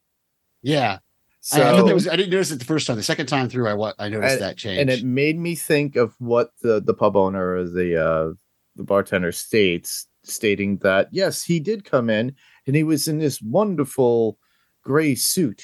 [0.62, 0.98] yeah.
[1.46, 2.96] So I, I was I didn't notice it the first time.
[2.96, 4.80] The second time through, I I noticed that change.
[4.80, 8.32] and it made me think of what the the pub owner or the uh
[8.76, 12.34] the bartender states stating that yes he did come in
[12.66, 14.38] and he was in this wonderful
[14.82, 15.62] gray suit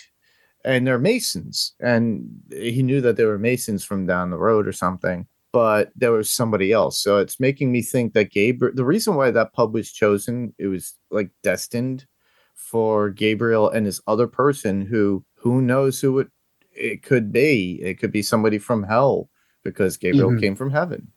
[0.64, 4.72] and they're masons and he knew that they were masons from down the road or
[4.72, 9.14] something but there was somebody else so it's making me think that gabriel the reason
[9.14, 12.06] why that pub was chosen it was like destined
[12.54, 16.28] for gabriel and this other person who who knows who it
[16.72, 17.80] it could be.
[17.82, 19.28] It could be somebody from hell
[19.62, 20.40] because Gabriel Mhm.
[20.40, 21.12] came from heaven.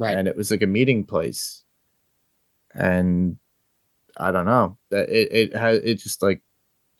[0.00, 0.16] Right.
[0.18, 1.62] And it was like a meeting place.
[2.74, 3.36] And
[4.16, 4.78] I don't know.
[4.90, 6.42] That it it had it just like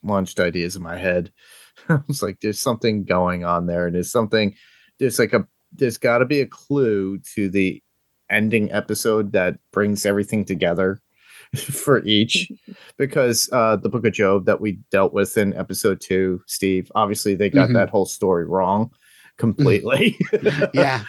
[0.03, 1.31] launched ideas in my head.
[1.89, 4.55] I was like, there's something going on there, and there's something
[4.99, 7.81] there's like a there's gotta be a clue to the
[8.29, 10.99] ending episode that brings everything together
[11.55, 12.49] for each
[12.97, 17.35] because uh the book of job that we dealt with in episode two steve obviously
[17.35, 17.73] they got Mhm.
[17.73, 18.89] that whole story wrong
[19.37, 20.17] completely.
[20.31, 20.69] Mm.
[20.73, 21.03] Yeah,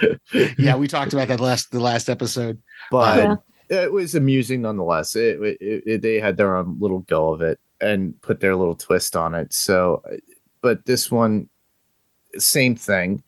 [0.58, 0.76] yeah.
[0.76, 2.60] We talked about that last the last episode.
[2.90, 5.14] but it was amusing nonetheless.
[5.16, 8.74] It, it, it- they had their own little go of it and put their little
[8.76, 9.52] twist on it.
[9.52, 10.02] So
[10.60, 11.48] but this one
[12.38, 13.22] same thing.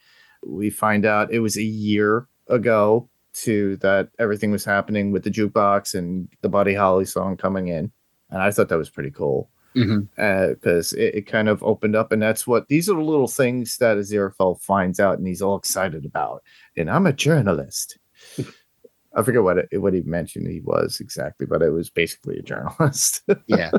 [0.47, 5.31] We find out it was a year ago to that everything was happening with the
[5.31, 7.91] jukebox and the buddy holly song coming in.
[8.31, 10.09] And i thought that was pretty cool Mhm.
[10.55, 13.77] because it, it kind of opened up, and that's what these are the little things
[13.79, 16.43] that Aziraphale finds out, and he's all excited about.
[16.77, 17.99] And I'm a journalist.
[19.17, 22.43] I forget what it, what he mentioned he was exactly, but it was basically a
[22.43, 23.23] journalist.
[23.47, 23.71] Yeah.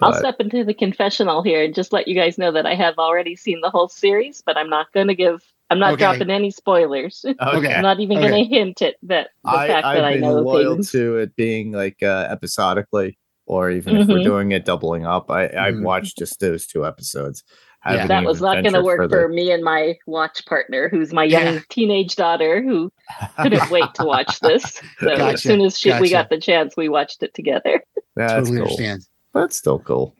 [0.00, 2.98] I'll step into the confessional here and just let you guys know that I have
[2.98, 5.42] already seen the whole series, but I'm not going to give.
[5.70, 6.04] I'm not Okay.
[6.04, 7.24] dropping any spoilers.
[7.40, 7.74] Okay.
[7.74, 8.28] I'm not even Okay.
[8.28, 10.90] going to hint at that the I, fact that I I've been know loyal things.
[10.92, 14.24] to it being like uh, episodically, or even if we're Mhm.
[14.24, 15.30] doing it doubling up.
[15.30, 15.84] I, I've Mhm.
[15.84, 17.42] watched just those two episodes.
[17.88, 18.08] Yeah.
[18.08, 19.22] That was not going to work further.
[19.22, 21.60] for me and my watch partner, who's my young Yeah.
[21.70, 22.92] teenage daughter, who
[23.38, 24.64] couldn't wait to watch this.
[25.00, 27.82] So Gotcha, as soon as she, we got the chance, we watched it together.
[28.16, 28.62] That's totally cool.
[28.66, 29.02] understand.
[29.34, 30.16] That's still cool.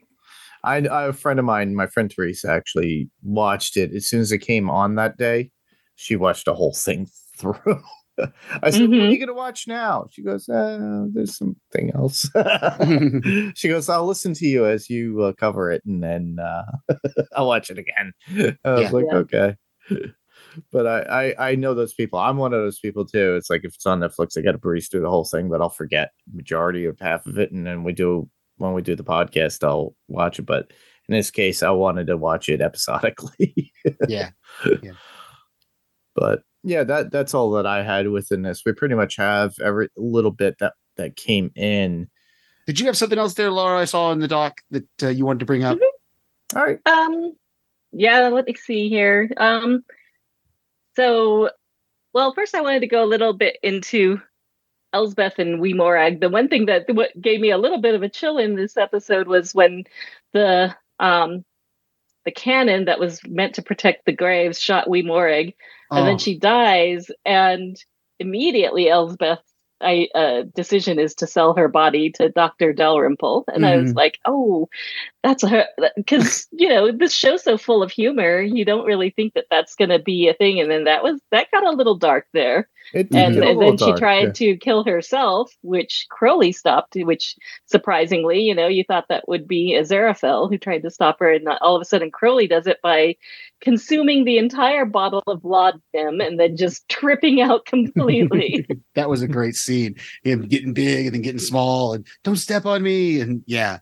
[0.63, 4.31] I, I a friend of mine, my friend Teresa, actually watched it as soon as
[4.31, 5.51] it came on that day.
[5.95, 7.81] She watched the whole thing through.
[8.63, 9.11] I said, "What are Mhm.
[9.11, 12.27] you gonna watch now?" She goes, uh, "There's something else."
[13.55, 16.63] she goes, "I'll listen to you as you uh, cover it, and then uh,
[17.35, 18.13] I'll watch it again."
[18.65, 18.89] I was Yeah.
[18.91, 19.17] like, Yeah.
[19.17, 19.55] "Okay."
[20.71, 20.99] But I,
[21.37, 22.19] I I know those people.
[22.19, 23.35] I'm one of those people too.
[23.35, 25.61] It's like if it's on Netflix, I got to breeze through the whole thing, but
[25.61, 29.03] I'll forget majority of half of it, and then we do when we do the
[29.03, 30.45] podcast, I'll watch it.
[30.47, 30.71] But
[31.07, 33.71] in this case, I wanted to watch it episodically.
[34.07, 34.31] yeah.
[36.15, 38.63] but yeah, that that's all that I had within this.
[38.65, 42.09] We pretty much have every little bit that that came in.
[42.65, 43.79] Did you have something else there, Lara?
[43.79, 45.79] I saw in the doc that uh, you wanted to bring up.
[46.53, 46.79] All right.
[46.85, 47.33] Um,
[47.93, 49.31] yeah, let me see here.
[49.37, 49.85] Um,
[50.97, 51.51] so,
[52.13, 54.19] well, first I wanted to go a little bit into
[54.91, 56.19] Elspeth and Wee Morag.
[56.19, 58.75] The one thing that what gave me a little bit of a chill in this
[58.75, 59.85] episode was when
[60.33, 61.45] the um
[62.27, 65.55] the cannon that was meant to protect the graves shot Wee Morag,
[65.95, 67.77] and Oh, then she dies, and
[68.19, 73.77] immediately Elspeth's I, uh, decision is to sell her body to Doctor Dalrymple, and I
[73.77, 73.95] was Mhm.
[73.95, 74.69] like, "Oh,
[75.23, 79.33] that's her," because you know this show's so full of humor, you don't really think
[79.35, 81.95] that that's going to be a thing, and then that was that got a little
[81.95, 84.31] dark there, and, and then she tried yeah.
[84.31, 89.73] to kill herself, which Crowley stopped, which surprisingly, you know, you thought that would be
[89.77, 92.81] Aziraphale who tried to stop her, and not- all of a sudden Crowley does it
[92.81, 93.15] by
[93.61, 98.67] consuming the entire bottle of laudanum and then just tripping out completely.
[98.95, 99.95] that was a great scene.
[100.23, 103.19] Him getting big and then getting small, and don't step on me.
[103.19, 103.79] And yeah,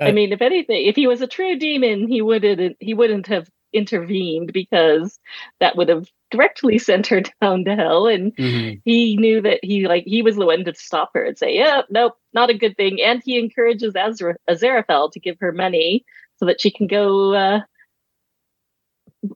[0.00, 3.48] I mean, if anything, if he was a true demon, he wouldn't he wouldn't have
[3.72, 5.18] intervened because
[5.60, 8.06] that would have directly sent her down to hell.
[8.06, 8.80] And Mhm.
[8.84, 11.82] he knew that he like he was the one to stop her and say, "Yeah,
[11.90, 16.04] nope, not a good thing." And he encourages Azra- Aziraphale to give her money
[16.36, 17.60] so that she can go uh,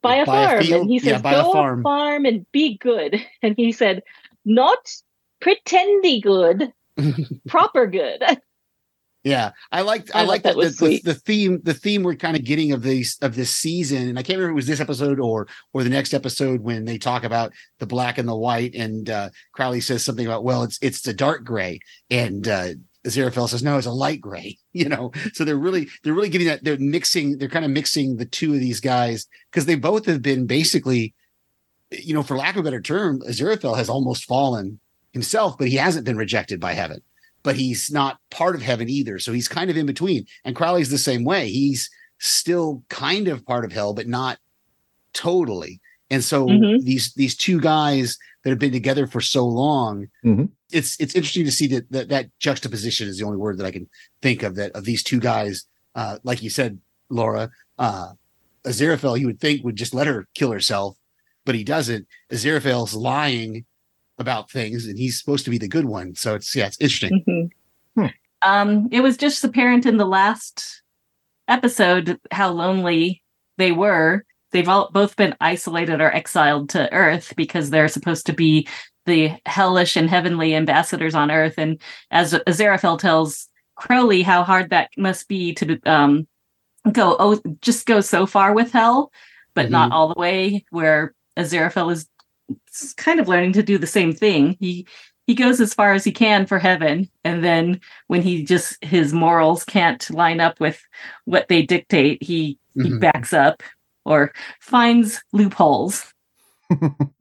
[0.03, 0.65] buy a Buy farm.
[0.65, 0.81] field?
[0.83, 4.03] and he Yeah, says, buy a "Go farm." and be good." And he said,
[4.45, 4.79] "Not
[5.43, 6.73] pretendy good,
[7.49, 8.23] proper good."
[9.27, 9.51] Yeah.
[9.73, 12.05] I like I I, thought like that that, was the, the, the theme the theme
[12.05, 14.63] we're kind of getting of these of this season, and I can't remember if it
[14.63, 18.29] was this episode or or the next episode when they talk about the black and
[18.29, 22.47] the white, and uh, Crowley says something about well, it's it's the dark gray, and
[22.47, 24.59] uh, says no, it's a light gray.
[24.77, 28.19] You know, so they're really they're really getting that they're mixing they're kind of mixing
[28.19, 31.15] the two of these guys because they both have been basically,
[31.91, 34.79] you know, for lack of a better term, Aziraphale has almost fallen
[35.15, 37.01] himself, but he hasn't been rejected by heaven.
[37.47, 40.27] But he's not part of heaven either, so he's kind of in between.
[40.45, 41.49] And Crowley's the same way.
[41.49, 44.39] He's still kind of part of hell, but not
[45.13, 45.81] totally.
[46.11, 46.83] And so Mhm.
[46.83, 50.51] these these two guys that have been together for so long, Mhm.
[50.73, 53.71] it's it's interesting to see that, that that juxtaposition is the only word that I
[53.71, 53.89] can
[54.23, 55.67] think of that of these two guys.
[55.95, 56.81] Uh, like you said,
[57.11, 58.15] Lara, uh,
[58.65, 60.97] Aziraphale, you would think would just let her kill herself,
[61.45, 62.09] but he doesn't.
[62.33, 63.65] Aziraphale's lying
[64.19, 66.15] about things, and he's supposed to be the good one.
[66.15, 67.51] So it's yeah, it's interesting.
[67.97, 68.13] Mhm.
[68.43, 70.83] Um, it was just apparent in the last
[71.49, 73.23] episode how lonely
[73.59, 74.25] they were.
[74.53, 78.69] They've all both been isolated or exiled to Earth because they're supposed to be
[79.07, 81.55] the hellish and heavenly ambassadors on Earth.
[81.59, 86.27] And as Aziraphale tells Crowley how hard that must be to um,
[86.93, 89.11] go, oh, just go so far with hell,
[89.55, 90.65] but not all the way.
[90.71, 92.07] Where Aziraphale is s-
[92.97, 94.57] kind of learning to do the same thing.
[94.61, 94.87] He
[95.27, 99.13] he goes as far as he can for heaven and then when he just his
[99.13, 100.81] morals can't line up with
[101.25, 103.01] what they dictate he he Mhm.
[103.01, 103.61] backs up
[104.05, 106.13] or finds loopholes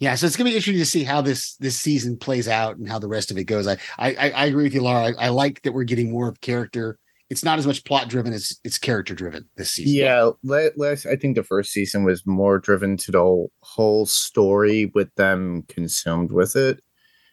[0.00, 2.86] Yeah, so it's gonna be interesting to see how this this season plays out and
[2.88, 3.66] how the rest of it goes.
[3.66, 5.14] I I, I I agree with you, Lara.
[5.18, 6.98] I, I like that we're getting more of character.
[7.34, 9.92] It's not as much plot driven as it's character driven this season.
[9.92, 14.06] Yeah, la- last I think the first season was more driven to the whole, whole
[14.06, 16.80] story with them consumed with it,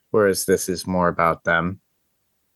[0.10, 1.80] whereas this is more about them.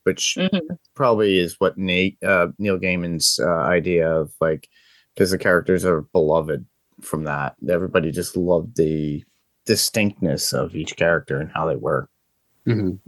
[0.06, 0.78] which Mhm.
[0.96, 4.68] probably is what Nate uh, Neil Gaiman's uh, idea of like
[5.14, 6.64] because the characters are beloved
[7.02, 7.56] from that.
[7.70, 9.24] Everybody just loved the
[9.66, 12.08] distinctness of each character and how they were.
[12.68, 13.00] Mhm.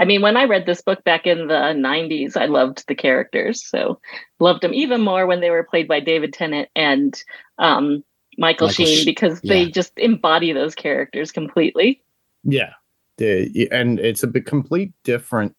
[0.00, 3.62] I mean, when I read this book back in the 90s, I loved the characters.
[3.62, 4.00] So
[4.38, 7.22] loved them even more when they were played by David Tennant and
[7.58, 8.02] um,
[8.38, 12.02] Michael, Michael Sheen Sh- because they just embody those characters completely.
[12.42, 12.72] Yeah,
[13.18, 15.54] and it's a complete different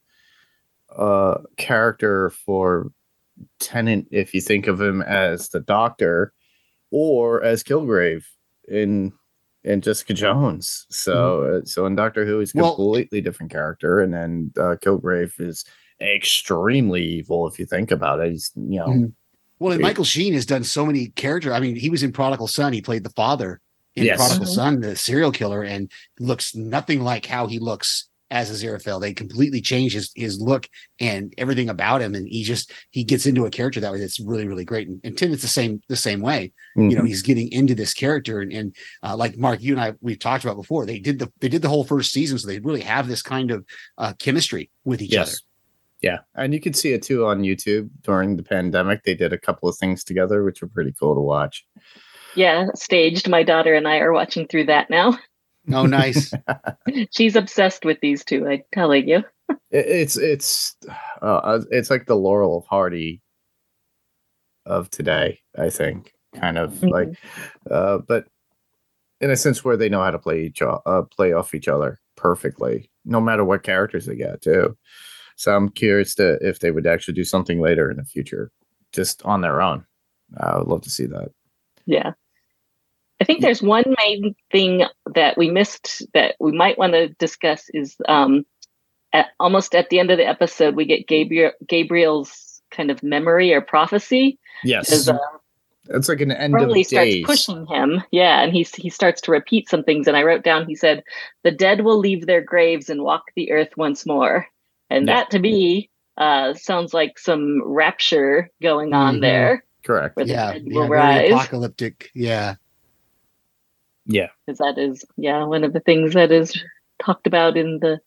[0.97, 2.91] uh character for
[3.59, 6.33] Tennant if you think of him as the Doctor
[6.89, 8.25] or as Kilgrave
[8.67, 9.13] in
[9.63, 10.85] in Jessica Jones.
[10.89, 14.75] So uh, so in Doctor Who he's a Well- completely different character, and then uh,
[14.81, 15.63] Kilgrave is
[15.99, 18.31] extremely evil if you think about it.
[18.31, 19.13] He's you know Mhm.
[19.59, 21.51] Well, and Michael Sheen has done so many characters.
[21.53, 22.73] I mean, he was in Prodigal Son.
[22.73, 23.61] He played the father
[23.95, 24.17] in Yes.
[24.17, 24.55] Prodigal Mhm.
[24.55, 28.99] Son, the serial killer, and looks nothing like how he looks as a Aziraphale.
[28.99, 30.67] They completely change his his look
[30.99, 33.99] and everything about him, and he just he gets into a character that way.
[33.99, 34.87] That's really really great.
[34.87, 36.53] And, and Tim, it's the same the same way.
[36.75, 37.07] You know, mhm.
[37.07, 40.43] he's getting into this character, and, and uh, like Mark, you and I we've talked
[40.43, 40.85] about before.
[40.85, 43.51] They did the they did the whole first season, so they really have this kind
[43.51, 43.65] of
[43.97, 45.31] uh, chemistry with each other.
[46.01, 49.03] Yeah, and you can see it too on YouTube during the pandemic.
[49.03, 51.63] They did a couple of things together, which were pretty cool to watch.
[52.35, 53.29] Yeah, staged.
[53.29, 55.19] My daughter and I are watching through that now.
[55.71, 56.33] Oh, nice.
[57.11, 59.23] She's obsessed with these two, I'm telling you.
[59.49, 60.75] It, it's it's
[61.21, 63.21] uh, it's like the Laurel of Hardy
[64.65, 65.39] of today.
[65.57, 66.89] I think kind of Mhm.
[66.89, 67.09] like,
[67.69, 68.25] uh, but
[69.19, 71.67] in a sense where they know how to play each o- uh, play off each
[71.67, 74.75] other perfectly, no matter what characters they get too.
[75.35, 78.51] So I'm curious to if they would actually do something later in the future,
[78.93, 79.85] just on their own.
[80.37, 81.29] I would love to see that.
[81.85, 82.13] Yeah.
[83.21, 87.69] I think there's one main thing that we missed that we might want to discuss
[87.71, 88.45] is um,
[89.13, 93.53] at, almost at the end of the episode, we get Gabriel Gabriel's kind of memory
[93.53, 95.17] or prophecy Yes, uh,
[95.89, 98.03] it's like an end Crowley of starts pushing him.
[98.11, 100.07] Yeah, and he he starts to repeat some things.
[100.07, 101.03] And I wrote down, he said,
[101.43, 104.47] "The dead will leave their graves and walk the earth once more."
[104.89, 105.15] And Yeah.
[105.15, 109.21] that to me uh, sounds like some rapture going on Mhm.
[109.21, 109.63] there.
[109.83, 110.17] Correct.
[110.23, 112.09] Yeah, yeah will apocalyptic.
[112.13, 112.55] Yeah.
[114.05, 114.27] Yeah.
[114.45, 116.59] because that is yeah one of the things that is
[117.01, 117.99] talked about in the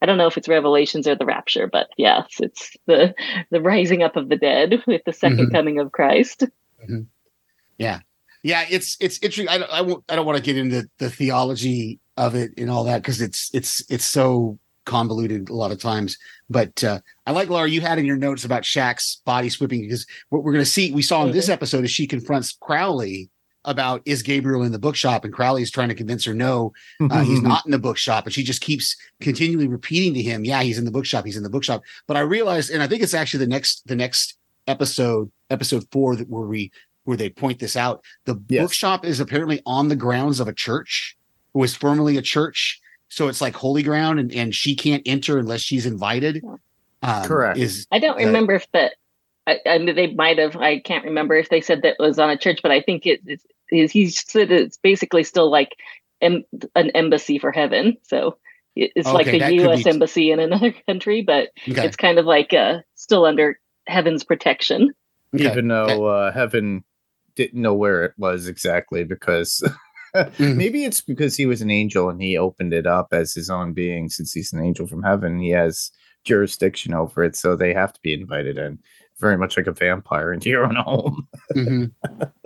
[0.00, 3.14] i don't know if it's revelations or the rapture but yes it's the
[3.50, 5.52] the rising up of the dead with the 2nd Mhm.
[5.52, 6.44] coming of christ
[7.78, 8.00] Yeah,
[8.42, 9.48] Yeah, it's it's interesting.
[9.48, 12.70] I don't I won't I don't want to get into the theology of it and
[12.70, 16.18] all that because it's it's it's so convoluted a lot of times.
[16.50, 20.06] But uh, I like Lara, you had in your notes about Shax's body sweeping because
[20.30, 23.30] what we're going to see we saw in this episode is she confronts Crowley
[23.64, 26.72] about is Gabriel in the bookshop and Crowley is trying to convince her no
[27.10, 30.62] uh, he's not in the bookshop and she just keeps continually repeating to him yeah
[30.62, 33.14] he's in the bookshop he's in the bookshop but i realized and i think it's
[33.14, 36.70] actually the next the next episode episode four that where we
[37.04, 38.62] where they point this out the Yes.
[38.62, 41.16] bookshop is apparently on the grounds of a church
[41.54, 45.38] it was formerly a church so it's like holy ground and, and she can't enter
[45.38, 46.42] unless she's invited
[47.02, 47.58] um, Correct.
[47.58, 48.92] is i don't Uh, remember if that
[49.44, 52.30] I, I mean, they might have i can't remember if they said that was on
[52.30, 55.76] a church but i think it, it's is he said it's basically still like
[56.20, 57.96] em, an embassy for heaven.
[58.02, 58.36] So
[58.76, 61.84] it- it's like Okay, the that us be- embassy in another country but okay.
[61.86, 64.92] it's kind of like uh still under heaven's protection.
[65.34, 65.50] Okay.
[65.50, 66.84] even though uh, heaven
[67.36, 69.62] didn't know where it was exactly because
[70.14, 70.56] Mhm.
[70.56, 73.72] maybe it's because he was an angel and he opened it up as his own
[73.72, 74.10] being.
[74.10, 75.90] Since he's an angel from heaven he has
[76.24, 78.78] jurisdiction over it so they have to be invited in
[79.22, 81.26] very much like a vampire into your own home.
[81.56, 81.90] Mhm.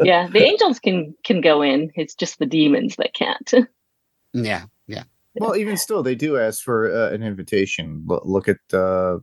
[0.02, 1.90] yeah the angels can can go in.
[1.96, 3.50] It's just the demons that can't.
[4.32, 5.04] Yeah yeah.
[5.40, 8.04] Well even still they do ask for uh, an invitation.
[8.06, 9.18] Lo- look at uh,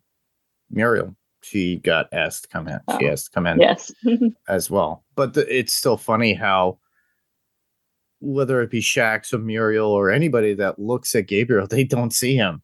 [0.71, 1.15] muriel.
[1.43, 2.79] She got asked to come in.
[2.99, 3.91] She Oh, asked to come in yes.
[4.47, 5.03] as well.
[5.15, 6.79] But the, it's still funny how
[8.19, 12.35] whether it be Shax or Muriel or anybody that looks at Gabriel, they don't see
[12.37, 12.61] him,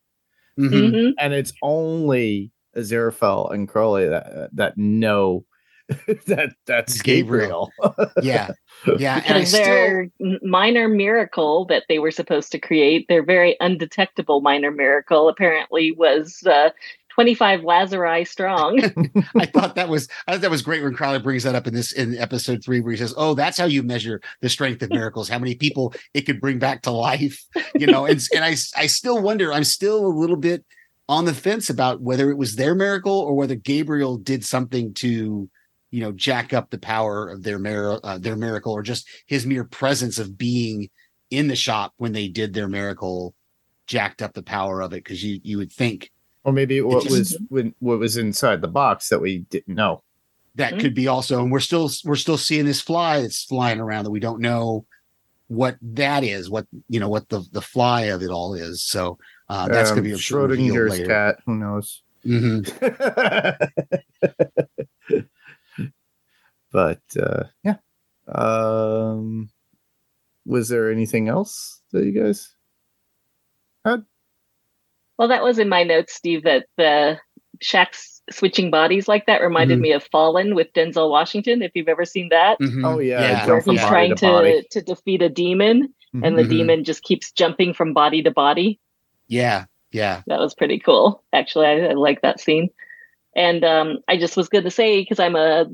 [0.57, 0.71] Mhm.
[0.91, 1.13] Mhm.
[1.19, 5.45] and it's only Aziraphale and Crowley that that know
[6.27, 7.71] that that's Gabriel.
[7.81, 8.11] Gabriel.
[8.21, 8.51] yeah
[8.99, 13.07] yeah and i because still their n- minor miracle that they were supposed to create
[13.07, 16.69] their very undetectable minor miracle apparently was uh
[17.09, 18.79] 25 lazari strong
[19.35, 21.73] I thought that was I thought that was great when Crowley brings that up in
[21.73, 24.89] this in episode three where he says, "Oh, that's how you measure the strength of
[24.91, 25.27] miracles.
[25.27, 27.43] How many people it could bring back to life."
[27.75, 29.51] You know, and and I I still wonder.
[29.51, 30.63] I'm still a little bit
[31.09, 35.49] on the fence about whether it was their miracle or whether Gabriel did something to,
[35.89, 39.43] you know, jack up the power of their mir- uh, their miracle or just his
[39.43, 40.87] mere presence of being
[41.31, 43.33] in the shop when they did their miracle
[43.87, 46.11] jacked up the power of it because you you would think
[46.43, 50.03] Or maybe what just- was when what was inside the box that we didn't know.
[50.55, 50.79] that Mhm.
[50.81, 54.11] could be also and we're still we're still seeing this fly that's flying around that
[54.11, 54.85] we don't know
[55.47, 59.17] what that is what you know what the the fly of it all is so
[59.49, 61.07] uh that's gonna Um, be a Schrodinger's later.
[61.07, 61.39] cat.
[61.45, 62.03] Who knows?
[62.25, 62.69] Mhm.
[66.71, 67.77] but uh, yeah.
[68.27, 69.49] Um,
[70.45, 72.55] was there anything else that you guys?
[73.85, 74.03] had?
[75.17, 77.17] Well, that was in my notes, Steve, that the
[77.61, 79.81] Shax's switching bodies like that reminded Mhm.
[79.81, 82.59] me of Fallen with Denzel Washington, if you've ever seen that.
[82.59, 82.85] Mhm.
[82.85, 83.47] Oh yeah, Yeah.
[83.47, 86.49] Where he's trying to to, to defeat a demon and the Mhm.
[86.49, 88.79] demon just keeps jumping from body to body.
[89.29, 91.23] Yeah yeah That was pretty cool.
[91.33, 92.69] Actually, I, I like that scene.
[93.35, 95.65] And um, I just was going to say because I'm a,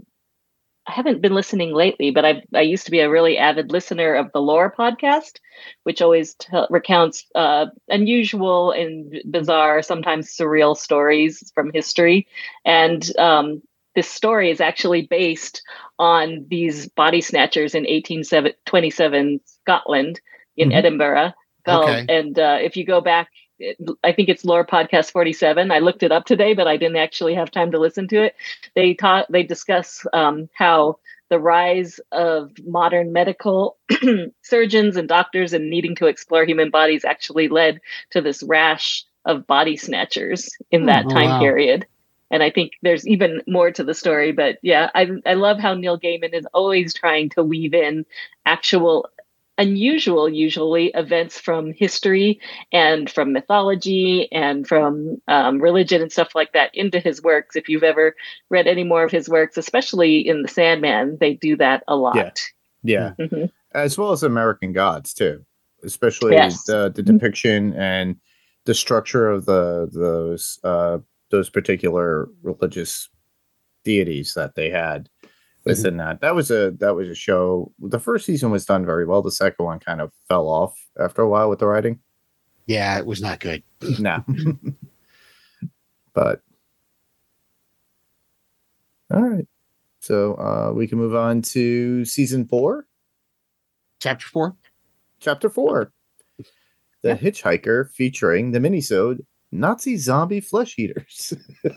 [0.88, 4.16] I haven't been listening lately, but I I used to be a really avid listener
[4.16, 5.40] of the Lore podcast,
[5.84, 12.28] which always tell recounts uh, unusual and bizarre, sometimes surreal stories from history.
[12.66, 13.62] And um,
[13.96, 15.62] this story is actually based
[16.00, 20.20] on these body snatchers in 1827 Scotland
[20.58, 20.74] in Mhm.
[20.74, 21.34] Edinburgh.
[21.68, 22.10] Okay.
[22.10, 23.30] And uh, if you go back
[24.04, 25.72] I think it's Lore Podcast 47.
[25.72, 28.36] I looked it up today, but I didn't actually have time to listen to it.
[28.76, 30.98] They talk, they discuss um, how
[31.30, 33.78] the rise of modern medical
[34.42, 37.80] surgeons and doctors and needing to explore human bodies actually led
[38.12, 41.36] to this rash of body snatchers in that Oh, time wow.
[41.36, 41.86] period.
[42.32, 45.74] And I think there's even more to the story, but yeah, I I love how
[45.76, 48.06] Neil Gaiman is always trying to weave in
[48.46, 49.10] actual
[49.58, 52.40] unusual usually events from history
[52.72, 57.56] and from mythology and from um, religion and stuff like that into his works.
[57.56, 58.16] If you've ever
[58.50, 62.16] read any more of his works, especially in The Sandman, they do that a lot.
[62.84, 63.14] Yeah.
[63.18, 63.52] Yeah, Mhm.
[63.74, 65.44] as well as American Gods too,
[65.84, 66.66] especially Yes.
[66.66, 68.16] the the depiction and
[68.66, 71.00] the structure of the those uh,
[71.32, 73.10] those particular religious
[73.84, 75.10] deities that they had
[75.66, 76.22] within that.
[76.22, 77.72] That was a that was a show.
[77.80, 79.22] The first season was done very well.
[79.22, 82.00] The second one kind of fell off after a while with the writing.
[82.68, 83.64] yeah it was not good
[84.00, 84.24] No,
[86.14, 86.42] but
[89.14, 89.48] all right.
[90.02, 92.86] So uh, we can move on to season four.
[94.00, 94.56] chapter four
[95.20, 95.92] Chapter four
[97.02, 97.18] The Yeah.
[97.18, 99.20] Hitchhiker featuring the minisode
[99.60, 101.34] Nazi zombie flesh eaters.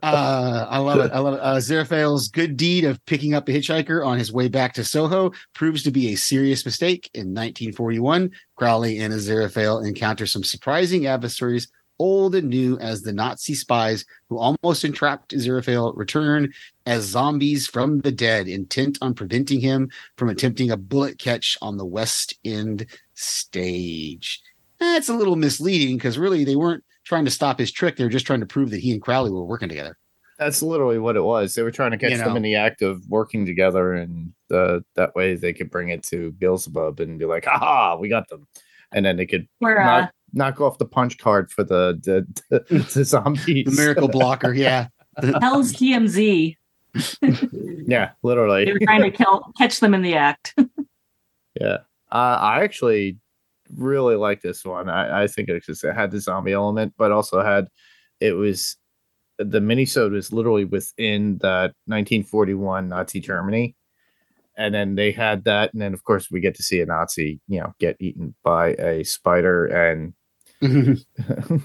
[0.00, 1.10] Uh, I love it.
[1.12, 1.40] I love it.
[1.40, 5.82] Uh, good deed of picking up a hitchhiker on his way back to Soho proves
[5.82, 7.10] to be a serious mistake.
[7.14, 13.54] In 1941, Crowley and Aziraphale encounter some surprising adversaries, old and new, as the Nazi
[13.54, 16.52] spies who almost entrapped Aziraphale return
[16.86, 21.76] as zombies from the dead, intent on preventing him from attempting a bullet catch on
[21.76, 24.42] the West End stage.
[24.80, 27.96] That's a little misleading because really they weren't trying to stop his trick.
[27.96, 29.96] They were just trying to prove that he and Crowley were working together.
[30.38, 31.54] That's literally what it was.
[31.54, 34.80] They were trying to catch You them in the act of working together, and uh,
[34.94, 38.46] that way they could bring it to Beelzebub and be like, "Aha, we got them!"
[38.92, 42.60] And then they could We're uh, knock, knock off the punch card for the the,
[42.68, 43.64] the, the zombies.
[43.64, 44.86] The miracle blocker, yeah.
[45.40, 46.54] Hell's TMZ.
[47.88, 48.64] yeah, literally.
[48.64, 48.72] They literally.
[48.72, 50.54] were trying to kill, catch them in the act.
[51.60, 51.78] Yeah,
[52.12, 53.18] uh, I actually
[53.76, 54.88] really like this one.
[54.88, 57.68] I, I think it just it had the zombie element, but also had
[58.20, 58.76] it was
[59.38, 63.76] the minisode was literally within that 1941 Nazi Germany,
[64.56, 67.40] and then they had that, and then of course we get to see a Nazi,
[67.48, 70.14] you know, get eaten by a spider and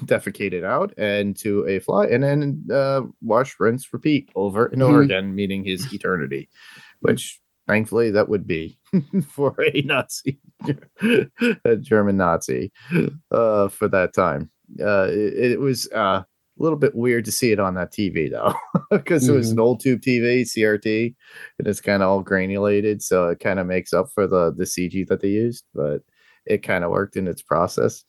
[0.06, 4.99] defecated out and to a fly and then uh wash rinse repeat over and over
[5.01, 5.06] Mhm.
[5.06, 6.47] again meaning his eternity
[7.01, 8.78] which thankfully that would be
[9.30, 10.39] for a nazi
[11.66, 12.72] a german nazi
[13.32, 14.49] uh for that time.
[14.80, 16.24] Uh it, it was uh
[16.59, 18.53] a little bit weird to see it on that tv though
[18.91, 21.16] because it was an old tube tv crt
[21.57, 24.66] and it's kind of all granulated so it kind of makes up for the the
[24.66, 26.01] cg that they used but
[26.45, 28.03] it kind of worked in its process.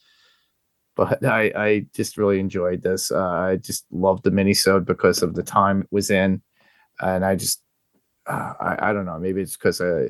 [0.96, 3.10] But I, I just really enjoyed this.
[3.10, 6.40] Uh, I just loved the minisode because of the time it was in,
[7.00, 7.62] and I just,
[8.26, 10.08] uh, I, I don't know, maybe it's because I,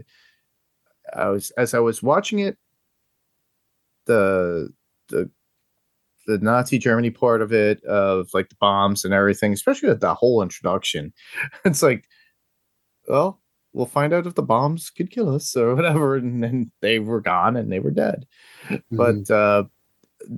[1.14, 2.56] I was as I was watching it,
[4.06, 4.70] the
[5.08, 5.30] the
[6.26, 10.14] the Nazi Germany part of it, of like the bombs and everything, especially with the
[10.14, 11.12] whole introduction,
[11.64, 12.08] it's like,
[13.08, 13.40] well,
[13.72, 17.20] we'll find out if the bombs could kill us or whatever, and then they were
[17.20, 18.26] gone and they were dead.
[18.90, 19.64] But uh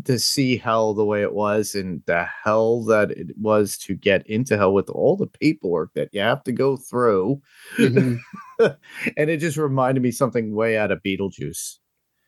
[0.04, 4.26] to see hell the way it was and the hell that it was to get
[4.26, 7.40] into hell with all the paperwork that you have to go through
[7.78, 8.18] Mhm.
[8.58, 11.78] and it just reminded me something way out of beetlejuice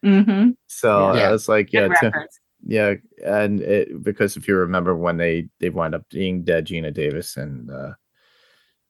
[0.02, 1.28] hmm so Yeah.
[1.28, 2.12] i was like yeah Tim,
[2.66, 2.94] yeah,
[3.24, 7.36] and it, because if you remember when they they wind up being dead, Geena Davis
[7.36, 7.92] and uh,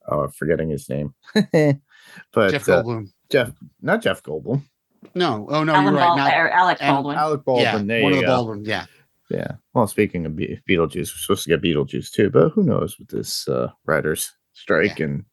[0.08, 3.08] oh, forgetting his name, but Jeff uh, Goldblum.
[3.28, 3.52] Jeff,
[3.82, 4.62] not Jeff Goldblum,
[5.14, 6.07] No, oh no, Alan you're right.
[6.09, 7.16] Bal- Not, Alec Al- Baldwin.
[7.16, 7.86] Alec yeah, Baldwin.
[7.86, 8.36] there one you of the go.
[8.36, 8.64] Baldwin.
[8.64, 8.86] Yeah,
[9.30, 9.53] Yeah.
[9.74, 13.09] Well, speaking of Be- Beetlejuice, we're supposed to get Beetlejuice too, but who knows with
[13.09, 15.24] this uh, writers strike and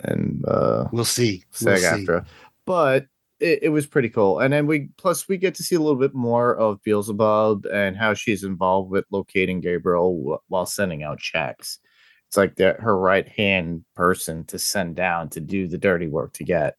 [0.00, 1.44] and uh, we'll see.
[1.62, 2.24] We'll SAG after.
[2.66, 3.06] But
[3.40, 4.40] it, it was pretty cool.
[4.40, 7.96] And then we plus we get to see a little bit more of Beelzebub and
[7.96, 11.78] how she's involved with locating Gabriel wh- while sending out Shax.
[12.26, 16.32] It's like that her right hand person to send down to do the dirty work
[16.34, 16.76] to get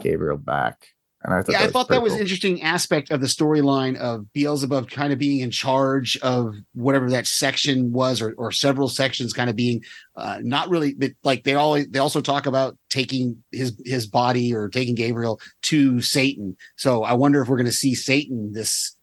[0.00, 0.88] Gabriel back.
[1.24, 2.16] And I thought yeah, that I was thought that was cool.
[2.16, 7.08] an interesting aspect of the storyline of Beelzebub kind of being in charge of whatever
[7.10, 9.82] that section was, or, or several sections kind of being
[10.16, 14.52] uh, not really but like they always they also talk about taking his his body
[14.52, 16.56] or taking Gabriel to Satan.
[16.76, 18.96] So I wonder if we're going to see Satan this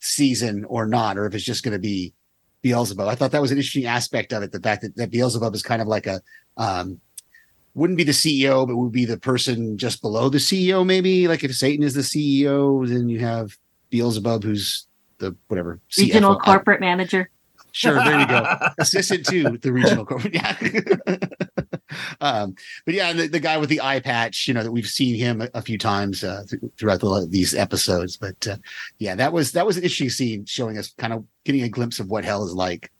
[0.00, 2.14] season or not, or if it's just going to be
[2.62, 3.06] Beelzebub.
[3.06, 4.50] I thought that was an interesting aspect of it.
[4.50, 6.20] The fact that, that Beelzebub is kind of like a
[6.56, 7.00] um,
[7.76, 11.28] wouldn't be the CEO, but would be the person just below the CEO, maybe.
[11.28, 13.56] Like if Satan is the CEO, then you have
[13.90, 14.86] Beelzebub, who's
[15.18, 16.42] the whatever Regional CFO.
[16.42, 17.30] corporate manager.
[17.72, 18.56] Sure, there you go.
[18.78, 20.34] Assistant to the regional corporate.
[20.34, 20.56] Yeah.
[22.22, 22.54] um,
[22.86, 25.42] but yeah, the, the guy with the eye patch, you know, that we've seen him
[25.42, 28.16] a, a few times uh, th- throughout the, these episodes.
[28.16, 28.56] But uh,
[28.98, 32.00] yeah, that was that was an interesting scene, showing us kind of getting a glimpse
[32.00, 32.90] of what hell is like.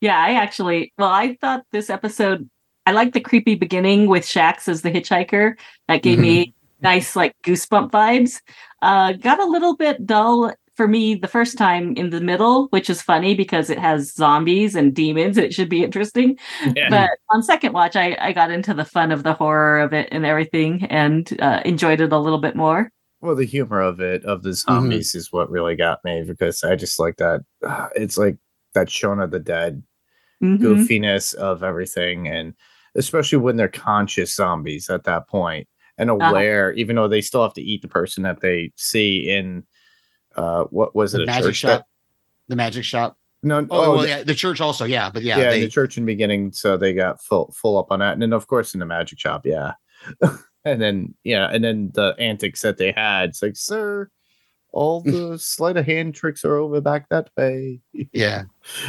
[0.00, 2.48] Yeah, I actually, well, I thought this episode,
[2.86, 5.56] I like the creepy beginning with Shax as the hitchhiker.
[5.88, 8.40] That gave me nice, like, goosebump vibes.
[8.82, 12.90] Uh, got a little bit dull for me the first time in the middle, which
[12.90, 15.38] is funny because it has zombies and demons.
[15.38, 16.36] And it should be interesting.
[16.74, 16.90] Yeah.
[16.90, 20.08] But on second watch, I, I got into the fun of the horror of it
[20.12, 22.90] and everything and uh, enjoyed it a little bit more.
[23.20, 26.76] Well, the humor of it, of the zombies, is what really got me because I
[26.76, 27.40] just like that.
[27.66, 28.36] Uh, it's like
[28.74, 29.82] that Shaun of the Dead
[30.42, 30.58] Mhm.
[30.58, 32.52] goofiness of everything, and
[32.96, 35.66] especially when they're conscious zombies at that point
[35.98, 36.30] and Uh-huh.
[36.30, 39.64] aware, even though they still have to eat the person that they see in.
[40.36, 41.18] Uh, what was it?
[41.18, 41.68] The a magic shop.
[41.80, 41.86] that-
[42.48, 43.16] The magic shop.
[43.44, 45.96] no, Oh, well, the- yeah, the church also, yeah, but yeah, yeah, they, the church
[45.96, 48.74] in the beginning, so they got full full up on that, and then of course
[48.74, 49.74] in the magic shop, yeah,
[50.64, 53.28] and then yeah, and then the antics that they had.
[53.30, 54.10] It's like, sir,
[54.72, 57.80] all the sleight of hand tricks are over back that way.
[58.12, 58.44] yeah,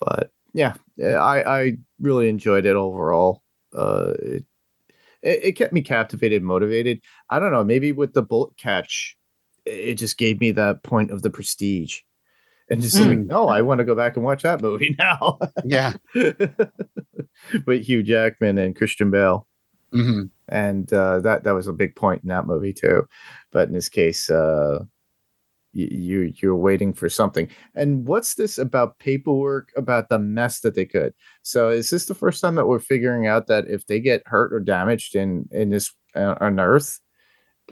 [0.00, 3.42] but yeah, yeah, I I really enjoyed it overall.
[3.76, 4.44] Uh, it,
[5.22, 7.00] it kept me captivated, motivated.
[7.30, 9.16] I don't know, maybe with the bullet catch,
[9.64, 12.00] it just gave me that point of the prestige.
[12.70, 15.38] And just like, no, I want to go back and watch that movie now.
[15.64, 15.92] yeah.
[17.66, 19.46] with Hugh Jackman and Christian Bale,
[19.92, 23.06] hmm and uh, that that was a big point in that movie too.
[23.50, 24.84] But in this case, uh,
[25.72, 27.48] you, you you're waiting for something.
[27.74, 31.14] And what's this about paperwork about the mess that they could?
[31.42, 34.52] So is this the first time that we're figuring out that if they get hurt
[34.52, 37.00] or damaged in in this uh, on Earth,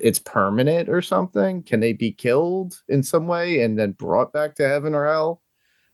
[0.01, 1.63] it's permanent or something?
[1.63, 5.43] Can they be killed in some way and then brought back to heaven or hell?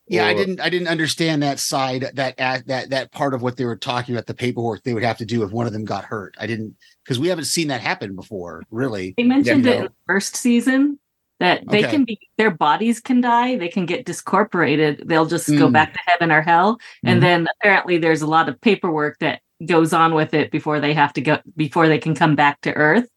[0.09, 0.61] Yeah, I didn't.
[0.61, 2.09] I didn't understand that side.
[2.13, 5.03] That that that that part of what they were talking about, the paperwork they would
[5.03, 6.33] have to do if one of them got hurt.
[6.39, 9.15] I didn't because we haven't seen that happen before, really.
[9.17, 9.87] They mentioned Yeah, it no.
[9.87, 10.97] the first season
[11.39, 11.91] that they Okay.
[11.91, 15.73] can be their bodies can die, they can get discorporated, they'll just go Mm.
[15.73, 16.75] back to heaven or hell.
[17.05, 17.11] Mhm.
[17.11, 20.93] And then apparently there's a lot of paperwork that goes on with it before they
[20.93, 23.07] have to go before they can come back to Earth.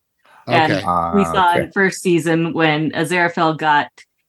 [0.47, 0.81] And Okay.
[0.83, 0.87] we
[1.25, 1.63] Ah, saw okay.
[1.65, 3.89] in first season when Aziraphale got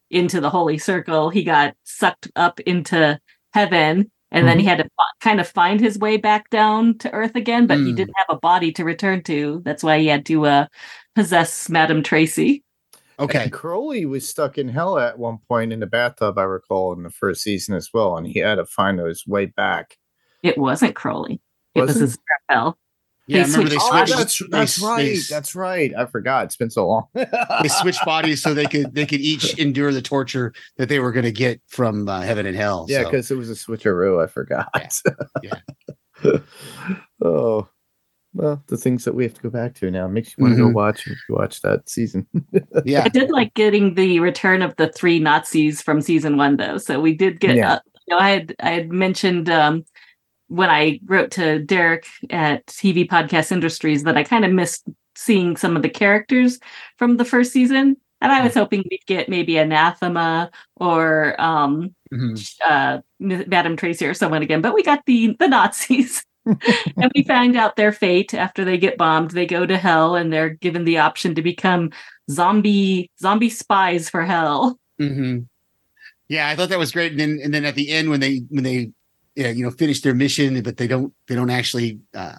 [0.09, 3.17] into the holy circle, he got sucked up into
[3.53, 4.11] heaven.
[4.33, 7.35] And then he had to fi- kind of find his way back down to Earth
[7.35, 7.95] again, but he Mm.
[7.97, 9.61] didn't have a body to return to.
[9.65, 10.65] That's why he had to uh,
[11.15, 12.63] possess Madame Tracy.
[13.21, 13.43] Okay.
[13.43, 17.03] And Crowley was stuck in hell at one point in the bathtub, I recall, in
[17.03, 19.97] the first season as well, and he had to find his way back.
[20.43, 21.41] It wasn't Crowley.
[21.75, 22.19] It was Wasn't?
[22.49, 22.73] Aziraphale.
[23.27, 24.17] Yeah, I They remember they switched- Oh, switched.
[24.17, 25.19] that's they- that's they- right.
[25.29, 25.93] That's right.
[25.97, 26.45] I forgot.
[26.45, 27.03] It's been so long.
[27.13, 31.11] they switched bodies so they could they could each endure the torture that they were
[31.11, 32.87] going to get from uh, heaven and hell.
[32.89, 33.05] yeah, so.
[33.05, 34.21] because it was a switcheroo.
[34.21, 34.67] I forgot.
[35.43, 35.59] Yeah.
[37.23, 37.67] oh,
[38.33, 40.61] well, the things that we have to go back to now makes you want to
[40.63, 40.73] go Mhm.
[40.73, 42.25] watch watch that season.
[42.85, 46.77] yeah, I did like getting the return of the three Nazis from season one, though.
[46.77, 47.55] So we did get.
[47.57, 47.73] Yeah.
[47.73, 49.83] Uh, you know, I had I had mentioned um,
[50.47, 54.83] when I wrote to Derek at TV Podcast Industries that I kind of missed
[55.15, 56.57] seeing some of the characters
[56.97, 62.53] from the first season, and I was hoping we'd get maybe Anathema or um, Mhm.
[62.67, 66.23] uh, Madame Tracy or someone again, but we got the the Nazis.
[66.45, 69.31] And we find out their fate after they get bombed.
[69.31, 71.91] They go to hell and they're given the option to become
[72.29, 74.79] zombie zombie spies for hell.
[74.99, 75.39] hmm
[76.29, 77.11] Yeah, I thought that was great.
[77.11, 78.91] And then and then at the end when they when they
[79.35, 82.37] yeah, you know finish their mission, but they don't they don't actually uh,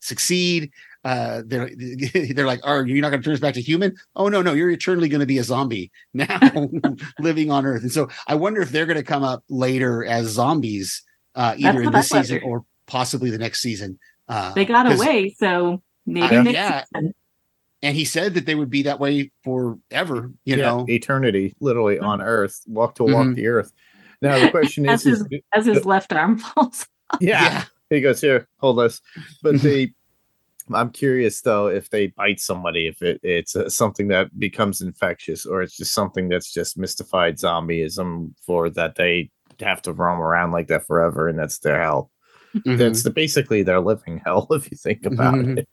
[0.00, 0.70] succeed.
[1.04, 1.70] Uh, they're
[2.34, 4.52] they're like, "Are you not going to turn us back to human?" Oh no, no,
[4.52, 6.38] you're eternally going to be a zombie now,
[7.20, 7.82] living on Earth.
[7.82, 11.02] And so I wonder if they're going to come up later as zombies,
[11.34, 13.98] uh, either in this season or possibly the next season.
[14.28, 16.84] Uh, They got away, so maybe Uh, next yeah.
[16.94, 17.14] season.
[17.82, 20.32] and he said that they would be that way forever.
[20.44, 23.34] You Yeah, know, eternity, literally on Earth, walk to walk Mhm.
[23.36, 23.72] the Earth.
[24.22, 26.86] Now the question As is, is as his left arm falls.
[27.20, 29.00] yeah, he goes here, hold this.
[29.42, 29.92] But they,
[30.74, 35.44] I'm curious though if they bite somebody, if it, it's uh, something that becomes infectious,
[35.46, 39.30] or it's just something that's just mystified zombieism for that they
[39.60, 42.10] have to roam around like that forever, and that's their hell.
[42.56, 42.78] Mhm.
[42.78, 45.58] That's the, basically their living hell if you think about Mhm.
[45.58, 45.68] it.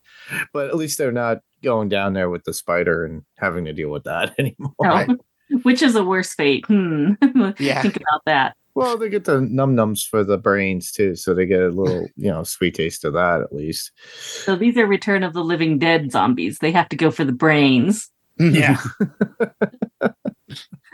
[0.54, 3.90] But at least they're not going down there with the spider and having to deal
[3.90, 4.74] with that anymore.
[4.82, 4.90] No.
[4.90, 5.10] Right.
[5.64, 6.66] Which is a worse fate?
[6.68, 7.12] Hmm.
[7.60, 7.82] Yeah.
[7.82, 8.56] Think about that.
[8.76, 12.08] Well, they get the num nums for the brains too, so they get a little,
[12.16, 13.92] you know, sweet taste of that at least.
[14.16, 16.58] So these are Return of the Living Dead zombies.
[16.60, 18.10] They have to go for the brains.
[18.40, 18.78] Yeah.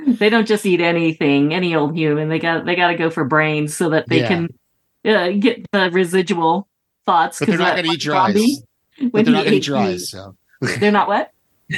[0.08, 2.28] They don't just eat anything, any old human.
[2.30, 4.28] They got they got to go for brains so that they Yeah.
[4.28, 4.48] can
[5.06, 6.68] uh, get the residual
[7.06, 7.40] thoughts.
[7.40, 8.36] but they're 'cause not that going to eat one dries.
[8.36, 8.58] zombie,
[9.02, 10.00] But when they're not going to eat ate dries.
[10.00, 10.36] meat- So
[10.80, 11.32] They're not what?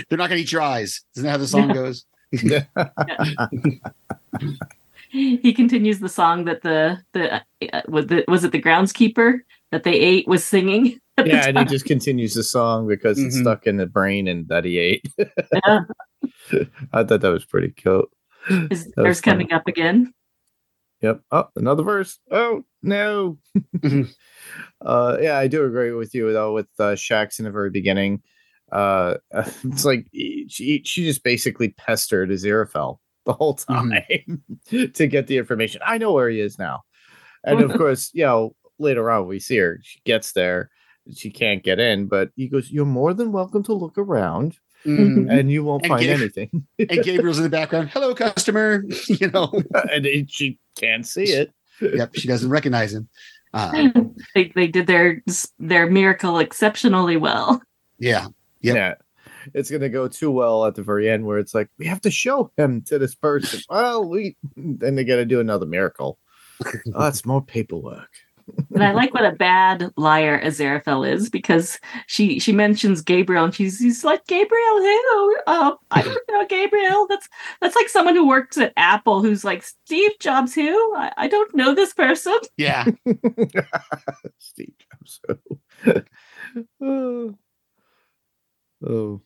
[0.09, 1.01] they're not going to eat dries.
[1.15, 1.73] Isn't that how the song No.
[1.73, 2.05] goes?
[5.09, 7.41] he continues the song that the the
[7.73, 9.39] uh, was, the, was it the groundskeeper
[9.71, 10.99] that they ate was singing.
[11.25, 13.41] yeah, and he just continues the song because it's Mhm.
[13.41, 15.05] stuck in the brain and that he ate.
[15.17, 15.81] Yeah.
[16.93, 18.05] I thought that was pretty cool.
[18.47, 19.43] His That was verse funny.
[19.45, 20.13] coming up again.
[21.01, 21.21] Yep.
[21.31, 22.19] Oh, another verse.
[22.29, 23.37] Oh no.
[23.79, 24.13] Mhm.
[24.81, 26.53] uh, yeah, I do agree with you though.
[26.53, 28.21] With uh, Shax in the very beginning,
[28.71, 29.15] uh,
[29.63, 33.91] it's like she she just basically pestered Aziraphale the whole time
[34.71, 34.93] Mhm.
[34.95, 35.81] to get the information.
[35.85, 36.81] I know where he is now,
[37.43, 39.79] and of course, you know, later on we see her.
[39.83, 40.69] She gets there.
[41.15, 45.29] She can't get in, but he goes, "You're more than welcome to look around, Mhm.
[45.31, 47.89] and you won't And find Gabe- anything." and Gabriel's in the background.
[47.89, 48.83] Hello, customer.
[49.07, 49.51] you know,
[49.91, 51.51] and it- she can't see it.
[51.81, 53.07] yep, she doesn't recognize him.
[53.53, 53.89] Uh,
[54.33, 55.21] They they did their
[55.59, 57.61] their miracle exceptionally well.
[57.99, 58.27] yeah,
[58.61, 58.75] Yep.
[58.75, 58.93] Yeah.
[59.55, 62.11] It's gonna go too well at the very end where it's like we have to
[62.11, 63.59] show him to this person.
[63.69, 66.19] well, we then they gotta do another miracle.
[66.63, 66.71] Oh,
[67.03, 68.09] that's more paperwork.
[68.73, 73.53] And I like what a bad liar Aziraphale is because she she mentions Gabriel and
[73.53, 75.01] she's she's like Gabriel who?
[75.11, 77.07] Oh, oh, I don't know Gabriel.
[77.07, 77.27] That's
[77.59, 80.95] that's like someone who works at Apple who's like Steve Jobs who?
[80.95, 82.37] I, I don't know this person.
[82.57, 82.85] yeah.
[84.37, 85.21] Steve Jobs.
[86.81, 87.35] oh.
[88.85, 89.21] oh.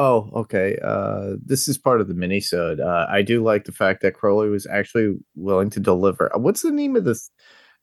[0.00, 0.78] Oh, okay.
[0.82, 2.78] Uh, this is part of the minisode.
[2.80, 6.34] Uh, I do like the fact that Crowley was actually willing to deliver.
[6.34, 7.30] uh, What's the name of this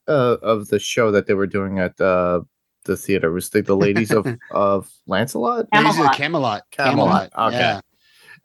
[0.07, 2.39] uh, of the show that they were doing at uh,
[2.85, 3.31] the theater?
[3.31, 5.65] Was the, the ladies of of Lancelot?
[5.73, 6.13] He's a Camelot.
[6.13, 6.63] Camelot.
[6.71, 7.47] Camelot, Camelot.
[7.49, 7.57] okay.
[7.59, 7.81] Yeah.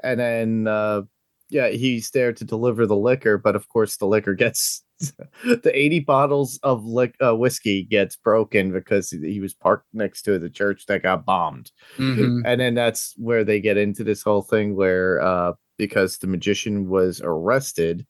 [0.02, 1.02] and then uh
[1.50, 4.82] yeah he's there to deliver the liquor but of course the liquor gets
[5.44, 10.38] the 80 bottles of lick uh, whiskey gets broken because he was parked next to
[10.38, 12.42] the church that got bombed Mhm.
[12.44, 16.88] and then that's where they get into this whole thing where uh because the magician
[16.88, 18.06] was arrested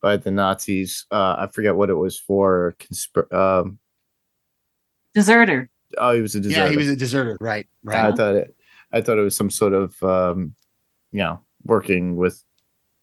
[0.00, 3.78] by the nazis uh i forget what it was for conspir- um
[5.14, 5.70] Deserter.
[5.98, 7.36] oh he was a deserter Yeah, he was a deserter.
[7.40, 7.66] Right.
[7.88, 8.16] I Right.
[8.16, 8.56] thought it.
[8.92, 10.54] I thought it was some sort of, um,
[11.12, 12.42] you know, working with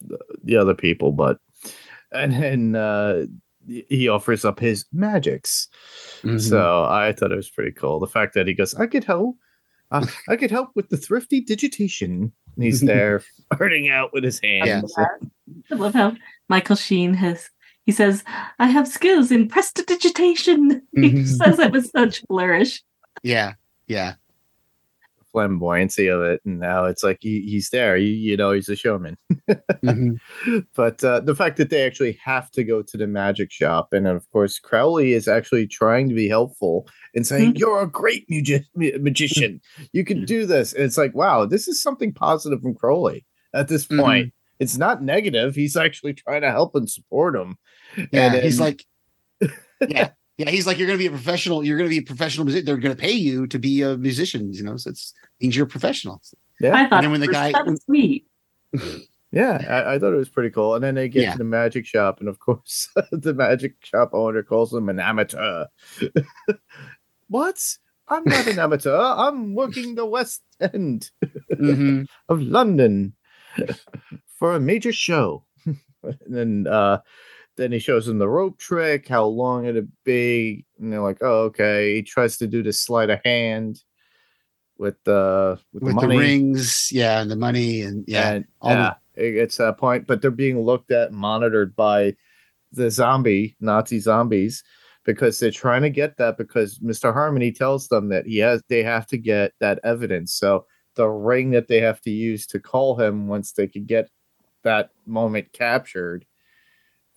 [0.01, 1.37] the, the other people, but
[2.11, 3.25] and then uh,
[3.67, 5.67] he offers up his magics.
[6.23, 6.39] Mhm.
[6.41, 7.99] So I thought it was pretty cool.
[7.99, 9.37] The fact that he goes, I could help.
[9.91, 12.31] Uh, I could help with the thrifty digitation.
[12.55, 14.93] And he's there farting out with his hands.
[14.97, 15.05] Yeah.
[15.71, 16.15] I love how
[16.47, 17.49] Michael Sheen has
[17.85, 18.23] he says,
[18.59, 20.83] I have skills in prestidigitation.
[20.95, 21.27] He Mhm.
[21.27, 22.83] says it with such flourish.
[23.23, 23.53] yeah.
[23.87, 24.13] Yeah.
[25.33, 27.95] Flamboyancy of it, and now it's like he, he's there.
[27.97, 29.17] You, you know, he's a showman.
[29.83, 30.17] Mhm.
[30.75, 34.07] but uh, the fact that they actually have to go to the magic shop, and
[34.07, 37.59] of course, Crowley is actually trying to be helpful and saying, Mhm.
[37.59, 39.61] "You're a great magi- magician.
[39.93, 43.67] You can do this." And it's like, wow, this is something positive from Crowley at
[43.67, 43.99] this Mhm.
[43.99, 44.33] point.
[44.59, 45.55] It's not negative.
[45.55, 47.57] He's actually trying to help and support him.
[47.97, 48.33] Yeah.
[48.33, 48.85] And he's then- like,
[49.87, 50.09] yeah.
[50.39, 51.63] Yeah, he's like, you're going to be a professional.
[51.65, 52.65] You're going to be a professional musician.
[52.65, 54.51] They're going to pay you to be a musician.
[54.53, 56.21] You know, so it's means you're a professional.
[56.61, 58.25] Yeah, I thought then when the was guy- so sweet.
[59.31, 60.75] yeah, I, I thought it was pretty cool.
[60.75, 61.31] And then they get Yeah.
[61.33, 65.65] to the magic shop, and of course, the magic shop owner calls him an amateur.
[67.27, 67.61] what?
[68.07, 68.95] I'm not an amateur.
[68.97, 71.11] I'm working the West End.
[71.53, 72.07] Mhm.
[72.27, 73.13] of London.
[74.37, 75.43] for a major show.
[75.65, 76.99] and then uh
[77.59, 81.43] then he shows him the rope trick, how long it'd be, and they're like, "Oh,
[81.43, 83.83] okay." He tries to do the sleight of hand
[84.77, 88.69] with the with, with the the, rings, yeah, and the money, and yeah, and all
[88.69, 92.15] the- yeah, it gets that point, but they're being looked at, monitored by
[92.71, 94.63] the zombie Nazi zombies
[95.03, 97.11] because they're trying to get that because Mr.
[97.11, 100.33] Harmony tells them that he has they have to get that evidence.
[100.33, 104.09] So the ring that they have to use to call him once they could get
[104.63, 106.25] that moment captured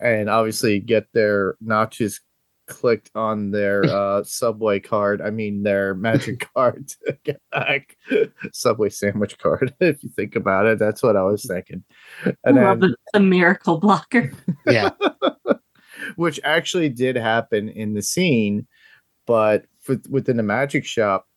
[0.03, 2.21] and obviously get their notches
[2.67, 7.97] clicked on their uh subway card i mean their magic card to get back.
[8.51, 10.79] Subway sandwich card if you think about it.
[10.79, 11.83] That's what i was thinking.
[12.43, 14.31] And love then the, the miracle blocker.
[14.65, 14.91] yeah,
[16.15, 18.67] which actually did happen in the scene
[19.25, 21.27] but for, within the magic shop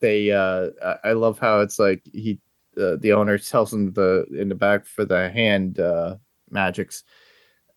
[0.00, 2.40] they uh i I love how it's like he
[2.76, 6.16] uh, the owner tells him the in the back for the hand uh
[6.50, 7.04] magics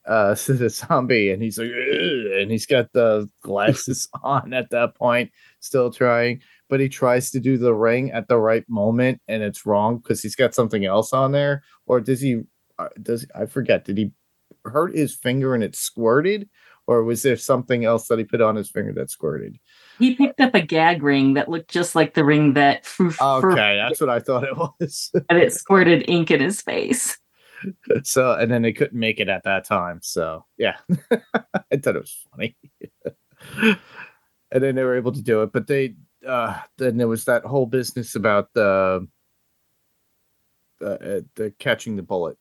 [0.08, 5.32] uh the zombie and he's like and he's got the glasses on at that point
[5.60, 9.66] still trying but he tries to do the ring at the right moment and it's
[9.66, 12.42] wrong because he's got something else on there or does he
[12.80, 14.12] uh, does i forget did he
[14.66, 16.50] hurt his finger and it squirted
[16.88, 19.60] or was there something else that he put on his finger that squirted
[20.00, 23.52] He picked up a gag ring that looked just like the ring that Frou Frou-
[23.52, 27.18] okay that's what i thought it was and it squirted ink in his face.
[28.04, 30.00] So and then they couldn't make it at that time.
[30.02, 30.78] So yeah.
[31.14, 32.58] I thought it was funny.
[34.50, 35.96] And then they were able to do it but they
[36.26, 39.06] uh then there was that whole business about the
[40.82, 42.38] uh, uh, the catching the bullet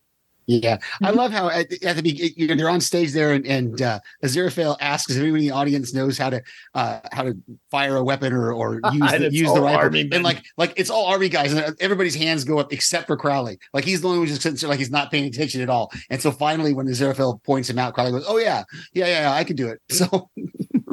[0.46, 0.78] yeah.
[1.02, 1.16] I Mm-hmm.
[1.18, 3.82] love how at, the- at the beginning you know, they're on stage there, and, and
[3.82, 6.42] uh, Aziraphale asks if anyone in the audience knows how to
[6.74, 7.36] uh, how to
[7.70, 10.90] fire a weapon or or use the, use the rifle, army and like like it's
[10.90, 13.58] all army guys, and everybody's hands go up except for Crowley.
[13.74, 15.90] Like he's the only one who just there like he's not paying attention at all.
[16.10, 19.32] And so finally, when Aziraphale points him out, Crowley goes, "Oh yeah, yeah, yeah, yeah
[19.32, 20.30] I can do it." So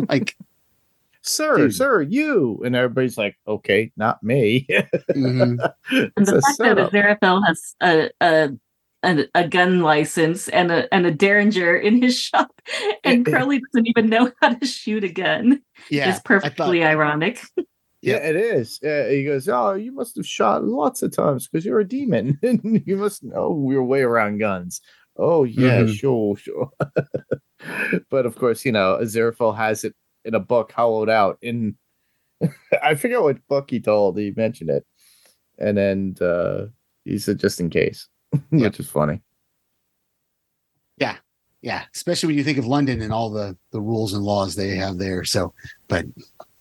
[0.10, 0.36] like,
[1.22, 1.74] sir Dude.
[1.76, 4.68] sir you and everybody's like okay not me
[5.16, 5.74] mhm.
[5.89, 6.91] And the a fact that.
[6.91, 8.49] Aziraphale has a, a
[9.04, 12.51] a a gun license and a and a derringer in his shop,
[13.04, 15.62] and Crowley doesn't even know how to shoot a gun.
[15.89, 17.41] yeah, it's perfectly ironic.
[18.06, 18.82] Yeah, it is.
[18.84, 22.38] Uh, he goes, "Oh, you must have shot lots of times because you're a demon.
[22.43, 24.82] And you must know your way around guns."
[25.16, 25.95] Oh yeah, Mhm.
[25.95, 26.70] sure, sure.
[28.10, 29.95] but of course, you know, Aziraphale has it
[30.26, 31.38] in a book hollowed out.
[31.41, 31.78] In
[32.84, 34.18] I forget what book he told.
[34.18, 34.86] He mentioned it,
[35.58, 36.66] and then uh,
[37.06, 38.10] he said, "Just in case,"
[38.50, 39.22] which is funny.
[40.98, 41.18] yeah,
[41.62, 44.76] yeah, especially when you think of London and all the the rules and laws they
[44.76, 45.24] have there.
[45.24, 45.54] So,
[45.88, 46.06] but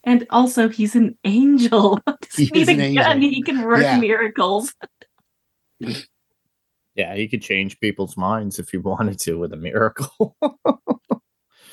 [0.04, 2.00] And also, he's an angel.
[2.20, 3.12] Does He he need an a gun?
[3.16, 3.30] angel.
[3.30, 3.98] He can work Yeah.
[3.98, 4.74] miracles.
[6.94, 10.36] Yeah, he could change people's minds if he wanted to with a miracle.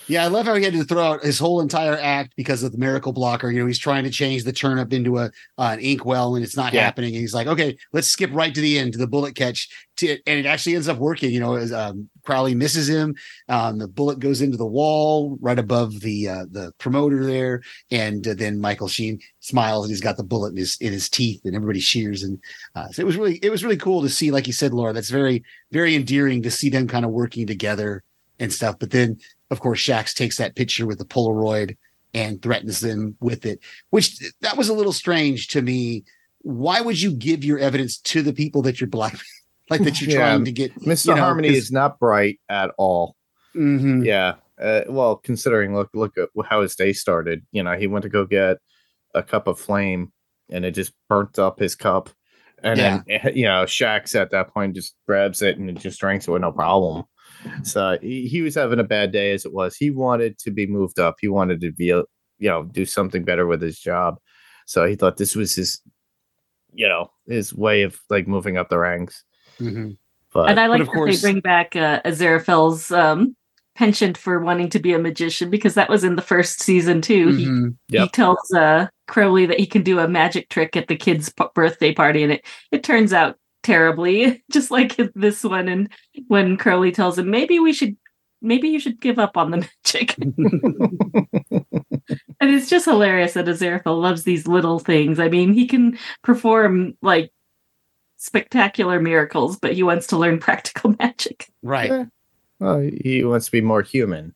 [0.10, 2.72] Yeah, I love how he had to throw out his whole entire act because of
[2.72, 3.52] the miracle blocker.
[3.52, 5.26] You know, he's trying to change the turnip into a
[5.60, 6.84] uh, an inkwell, and it's not Yeah.
[6.84, 7.14] happening.
[7.14, 10.18] And he's like, "Okay, let's skip right to the end to the bullet catch." To,
[10.26, 11.32] and it actually ends up working.
[11.32, 13.14] You know, as um, Crowley misses him,
[13.50, 18.28] um, the bullet goes into the wall right above the uh, the promoter there, and
[18.28, 21.42] uh, then Michael Sheen smiles and he's got the bullet in his in his teeth,
[21.46, 22.24] and everybody cheers.
[22.24, 22.40] And
[22.74, 24.92] uh, so it was really it was really cool to see, like you said, Lara.
[24.92, 28.04] That's very very endearing to see them kind of working together
[28.40, 28.78] and stuff.
[28.80, 29.20] But then
[29.52, 31.76] of course, Shax takes that picture with the Polaroid
[32.14, 33.60] and threatens them with it,
[33.90, 36.04] which that was a little strange to me.
[36.42, 39.18] Why would you give your evidence to the people that you're black,
[39.70, 40.74] like that you're Yeah, trying to get?
[40.82, 41.08] Mr.
[41.08, 43.16] you know, Harmony is not bright at all.
[43.56, 44.06] Mhm.
[44.06, 44.36] Yeah.
[44.62, 47.46] Uh, well, considering look look at how his day started.
[47.52, 48.58] You know, he went to go get
[49.16, 50.12] a cup of flame,
[50.50, 52.10] and it just burnt up his cup.
[52.62, 53.04] And then
[53.36, 56.52] you know, Shax at that point just grabs it and just drinks it with no
[56.52, 57.06] problem.
[57.64, 59.76] So he, he was having a bad day as it was.
[59.76, 61.16] He wanted to be moved up.
[61.20, 62.06] He wanted to be, you
[62.40, 64.20] know, do something better with his job.
[64.66, 65.82] So he thought this was his,
[66.74, 69.24] you know, his way of like moving up the ranks.
[69.60, 69.98] Mhm.
[70.34, 73.36] But and I like of that course- they bring back uh, Aziraphale's um,
[73.76, 77.30] penchant for wanting to be a magician because that was in the first season too.
[77.36, 77.78] He Mhm.
[77.90, 78.04] Yep.
[78.04, 81.46] he tells uh, Crowley that he can do a magic trick at the kid's p-
[81.56, 83.38] birthday party, and it it turns out
[83.70, 85.68] terribly, just like this one.
[85.68, 85.90] And
[86.28, 87.96] when Crowley tells him, maybe we should,
[88.42, 90.18] maybe you should give up on the magic,
[92.42, 95.20] and it's just hilarious that Aziraphale loves these little things.
[95.20, 97.32] I mean, he can perform like
[98.18, 101.48] spectacular miracles, but he wants to learn practical magic.
[101.62, 101.92] Right.
[101.92, 102.06] Yeah.
[102.60, 104.36] Well, he wants to be more human.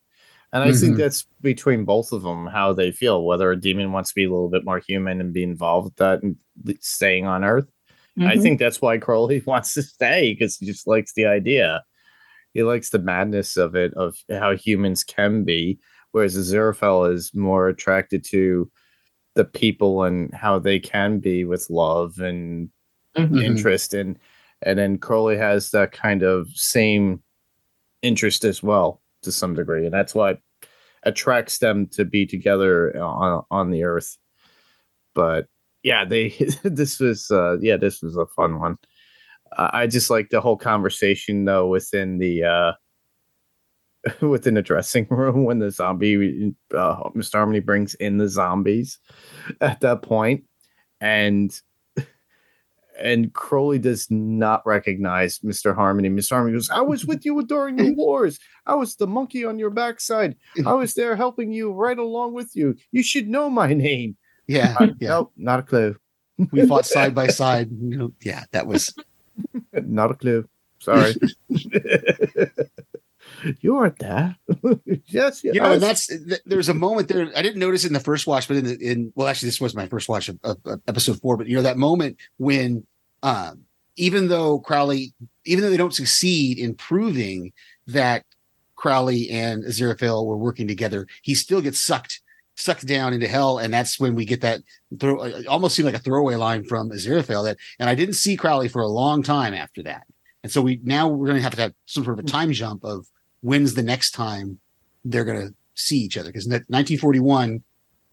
[0.53, 0.97] And I think Mhm.
[0.97, 4.29] that's between both of them how they feel, whether a demon wants to be a
[4.29, 6.37] little bit more human and be involved with that and
[6.79, 7.67] staying on Earth,
[8.19, 8.41] I Mhm.
[8.41, 11.83] think that's why Crowley wants to stay because he just likes the idea.
[12.53, 15.79] He likes the madness of it, of how humans can be,
[16.11, 18.69] whereas Aziraphale is more attracted to
[19.35, 22.69] the people and how they can be with love and
[23.17, 23.29] Mhm.
[23.29, 23.43] Mhm.
[23.43, 24.19] interest and
[24.65, 27.21] and then Crowley has that kind of same
[28.03, 30.39] interest as well to some degree and that's what
[31.03, 34.17] attracts them to be together on on the earth
[35.15, 35.47] but
[35.83, 36.29] yeah they
[36.63, 38.77] this was uh yeah this was a fun one
[39.57, 42.71] uh, i just like the whole conversation though within the uh
[44.25, 48.99] within the dressing room when the zombie uh mr harmony brings in the zombies
[49.61, 50.43] at that point
[51.01, 51.61] and
[52.99, 55.75] and Crowley does not recognize Mr.
[55.75, 56.09] Harmony.
[56.09, 56.31] Mr.
[56.31, 58.39] Harmony goes, I was with you during the wars.
[58.65, 60.35] I was the monkey on your backside.
[60.65, 62.75] I was there helping you right along with you.
[62.91, 64.15] You should know my name.
[64.47, 65.09] Yeah, yeah.
[65.09, 65.95] Nope, not a clue.
[66.51, 67.69] We fought side by side.
[67.81, 68.93] You know, yeah, that was
[69.73, 70.47] Not a clue.
[70.79, 71.13] Sorry.
[73.61, 74.35] you aren't that.
[75.05, 77.31] yes, you know, and that's th- there's a moment there.
[77.35, 79.75] I didn't notice in the first watch, but in the in well, actually, this was
[79.75, 81.37] my first watch of, of, of episode four.
[81.37, 82.85] But you know that moment when,
[83.21, 83.61] um,
[83.95, 85.13] even though Crowley,
[85.45, 87.53] even though they don't succeed in proving
[87.87, 88.25] that
[88.75, 92.21] Crowley and Aziraphale were working together, he still gets sucked
[92.55, 94.61] sucked down into hell, and that's when we get that
[94.99, 95.31] throw.
[95.47, 98.81] Almost seemed like a throwaway line from Aziraphale that, and I didn't see Crowley for
[98.81, 100.03] a long time after that.
[100.43, 102.51] And so we now we're going to have to have some sort of a time
[102.51, 103.07] jump of
[103.41, 104.59] when's the next time
[105.05, 107.63] they're going to see each other because 1941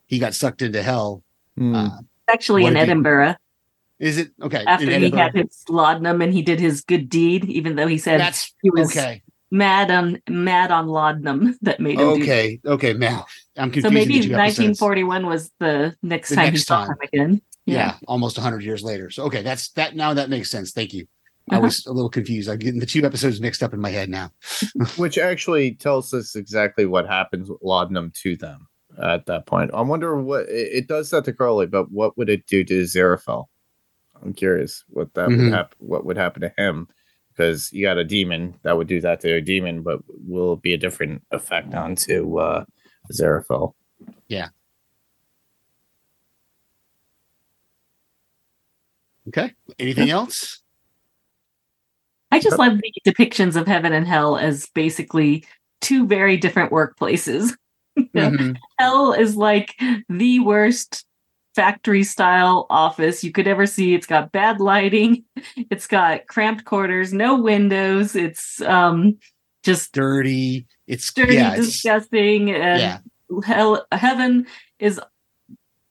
[0.07, 1.23] he got sucked into hell.
[1.57, 1.75] Hmm.
[1.75, 1.91] Uh,
[2.29, 3.35] Actually, in if he- Edinburgh,
[3.99, 4.65] is it okay?
[4.67, 8.21] after he had his laudanum and he did his good deed, even though he said
[8.21, 9.23] that's he was okay.
[9.53, 12.93] Mad on mad on laudanum that made him do Okay, okay.
[12.93, 13.27] Now
[13.57, 13.87] I'm confused.
[13.87, 16.91] So maybe 1941 was the next The time he saw time.
[16.91, 17.43] him again.
[17.67, 17.97] Yeah.
[18.09, 19.11] almost 100 years later.
[19.11, 19.97] So okay, that's that.
[19.97, 20.73] Now that makes sense.
[20.73, 21.07] Thank you.
[21.51, 21.63] I Uh-huh.
[21.67, 22.49] was a little confused.
[22.49, 24.31] I'm getting the two episodes mixed up in my head now.
[24.97, 28.69] Which actually tells us exactly what happens with laudanum to them
[29.03, 29.73] at that point.
[29.75, 32.83] I wonder what it, it does that to Crowley, but what would it do to
[32.83, 33.47] Aziraphale?
[34.23, 35.39] I'm curious what that Mhm.
[35.45, 35.77] would happen.
[35.81, 36.87] What would happen to him?
[37.41, 40.75] Because you got a demon that would do that to a demon, but will be
[40.75, 42.67] a different effect onto uh,
[43.11, 43.73] Aziraphale?
[44.29, 44.49] Yeah.
[49.29, 49.55] Okay.
[49.79, 50.61] Anything else?
[52.31, 55.47] I just love the depictions of heaven and hell as basically
[55.81, 57.57] two very different workplaces.
[58.15, 58.57] Mhm.
[58.79, 59.75] Hell is like
[60.09, 61.05] the worst
[61.55, 63.95] factory style office you could ever see.
[63.95, 65.25] It's got bad lighting,
[65.71, 69.19] it's got cramped quarters, no windows, it's um
[69.63, 70.67] just Dirty.
[70.87, 71.55] It's dirty, yeah.
[71.55, 72.99] Disgusting, and yeah.
[73.45, 74.47] hell heaven
[74.79, 75.01] is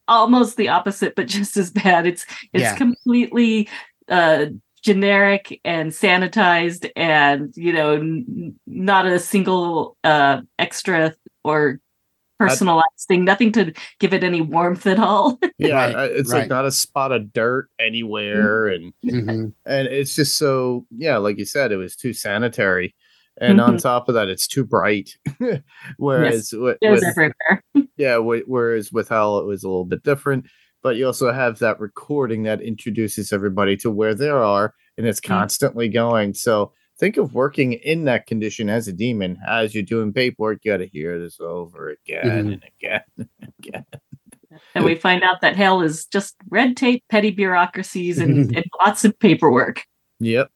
[0.08, 2.76] almost the opposite but just as bad it's it's Yeah.
[2.76, 3.70] completely
[4.10, 4.48] uh
[4.84, 11.80] generic and sanitized and you know n- not a single uh extra or
[12.40, 16.40] personalized thing nothing to give it any warmth at all Yeah, Right, uh, it's right.
[16.42, 19.54] like not a spot of dirt anywhere, and Mhm.
[19.66, 22.96] and it's just so yeah, like you said, it was too sanitary,
[23.42, 23.82] and on Mhm.
[23.82, 25.18] top of that, it's too bright.
[25.98, 27.64] whereas with, it was with- everywhere
[27.98, 30.46] yeah, wh- whereas with Hell, it was a little bit different.
[30.82, 35.20] But you also have that recording that introduces everybody to where they are, and it's
[35.20, 35.28] Mm.
[35.28, 36.34] constantly going.
[36.34, 39.38] So think of working in that condition as a demon.
[39.48, 42.54] As you're doing paperwork, you got to hear this over again Mhm.
[42.54, 43.86] and again and again.
[44.76, 49.06] and we find out that hell is just red tape petty bureaucracies and, and lots
[49.06, 49.84] of paperwork
[50.20, 50.52] Yep.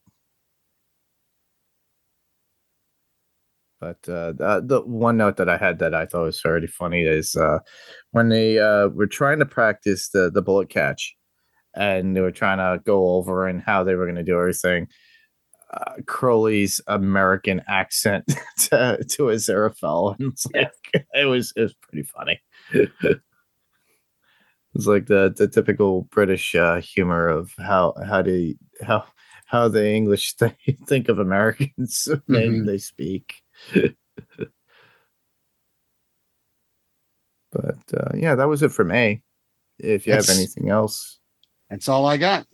[3.79, 7.03] But uh, the, the one note that I had that I thought was very funny
[7.03, 7.59] is uh,
[8.11, 11.13] when they uh, were trying to practice the the bullet catch,
[11.75, 14.87] and they were trying to go over and how they were going to do everything.
[15.73, 18.25] Uh, Crowley's American accent
[18.57, 20.71] to to Aziraphale, and it's like
[21.13, 22.39] it was it was pretty funny.
[24.75, 29.05] It's like the the typical British uh, humor of how how they how
[29.45, 30.55] how the English th-
[30.87, 32.65] think of Americans when Mhm.
[32.65, 33.35] they speak.
[37.51, 39.21] but uh, yeah, that was it for me.
[39.77, 41.19] If you have anything else,
[41.69, 42.47] That's all I got.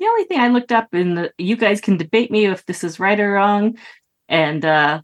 [0.00, 2.82] The only thing I looked up in the you guys can debate me if this
[2.82, 3.78] is right or wrong.
[4.28, 5.02] And uh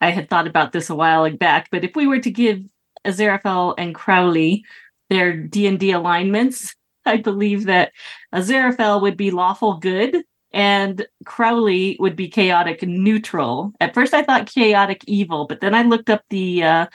[0.00, 2.60] I had thought about this a while back, but if we were to give
[3.04, 4.64] Aziraphale and Crowley
[5.10, 6.74] their D and D alignments,
[7.06, 7.92] I believe that
[8.34, 13.72] Aziraphale would be lawful good and Crowley would be chaotic neutral.
[13.80, 16.86] At first I thought chaotic evil, but then I looked up the uh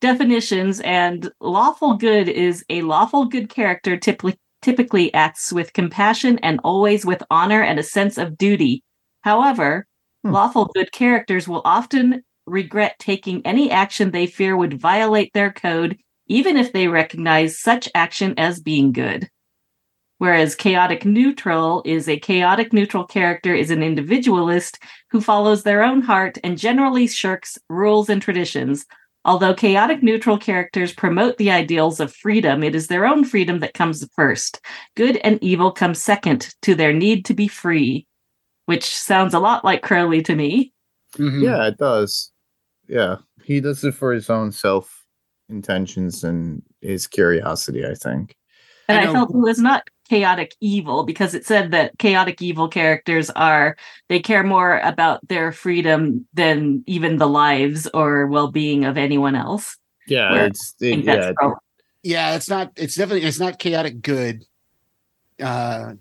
[0.00, 6.60] definitions and lawful good is a lawful good character typically typically acts with compassion and
[6.64, 8.82] always with honor and a sense of duty.
[9.22, 9.86] However,
[10.24, 10.32] Hmm.
[10.32, 15.98] lawful good characters will often regret taking any action they fear would violate their code,
[16.28, 19.28] even if they recognize such action as being good.
[20.18, 24.78] Whereas chaotic neutral is a chaotic neutral character is an individualist
[25.10, 28.86] who follows their own heart and generally shirks rules and traditions.
[29.24, 33.72] Although chaotic neutral characters promote the ideals of freedom, it is their own freedom that
[33.74, 34.60] comes first.
[34.96, 38.06] Good and evil come second to their need to be free,
[38.66, 40.72] which sounds a lot like Crowley to me.
[41.16, 41.42] Mhm.
[41.42, 42.32] Yeah, it does.
[42.86, 45.04] Yeah, he does it for his own self
[45.48, 47.86] intentions and his curiosity.
[47.86, 48.36] I think.
[48.88, 52.40] And I I, know- felt it was not chaotic evil because it said that chaotic
[52.42, 53.76] evil characters are
[54.08, 59.76] they care more about their freedom than even the lives or well-being of anyone else.
[60.06, 61.54] Yeah, Where it's it, yeah, Crowley.
[62.02, 64.44] yeah it's not it's definitely it's not chaotic good
[65.42, 65.94] uh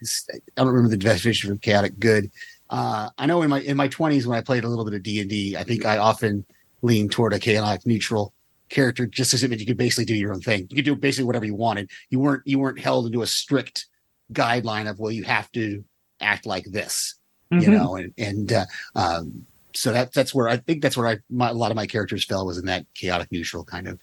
[0.00, 2.30] it's- i don't remember the definition of chaotic good
[2.70, 5.02] uh i know in my in my 20s when i played a little bit of
[5.02, 6.44] d&d i think i often
[6.82, 8.33] leaned toward a chaotic neutral
[8.70, 10.96] character just as it meant you could basically do your own thing you could do
[10.96, 13.86] basically whatever you wanted you weren't you weren't held into a strict
[14.32, 15.84] guideline of well you have to
[16.20, 17.14] act like this
[17.50, 17.72] you Mhm.
[17.72, 18.64] know and and uh,
[18.96, 19.44] um
[19.74, 22.24] so that that's where i think that's where i my, a lot of my characters
[22.24, 24.00] fell was in that chaotic neutral kind of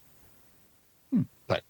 [1.47, 1.63] but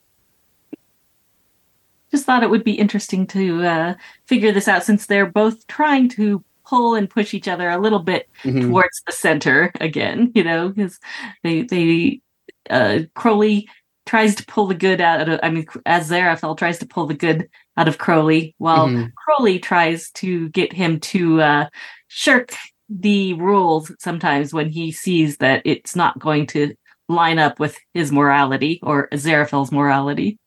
[2.11, 3.93] just thought it would be interesting to uh,
[4.25, 7.99] figure this out since they're both trying to pull and push each other a little
[7.99, 8.67] bit Mhm.
[8.67, 10.99] towards the center again you know because
[11.43, 12.21] they they
[12.69, 13.67] uh crowley
[14.05, 17.13] tries to pull the good out of i mean as Aziraphale tries to pull the
[17.13, 19.11] good out of crowley while Mhm.
[19.15, 21.69] crowley tries to get him to uh
[22.07, 22.53] shirk
[22.89, 26.75] the rules sometimes when he sees that it's not going to
[27.07, 30.37] line up with his morality or Aziraphale's morality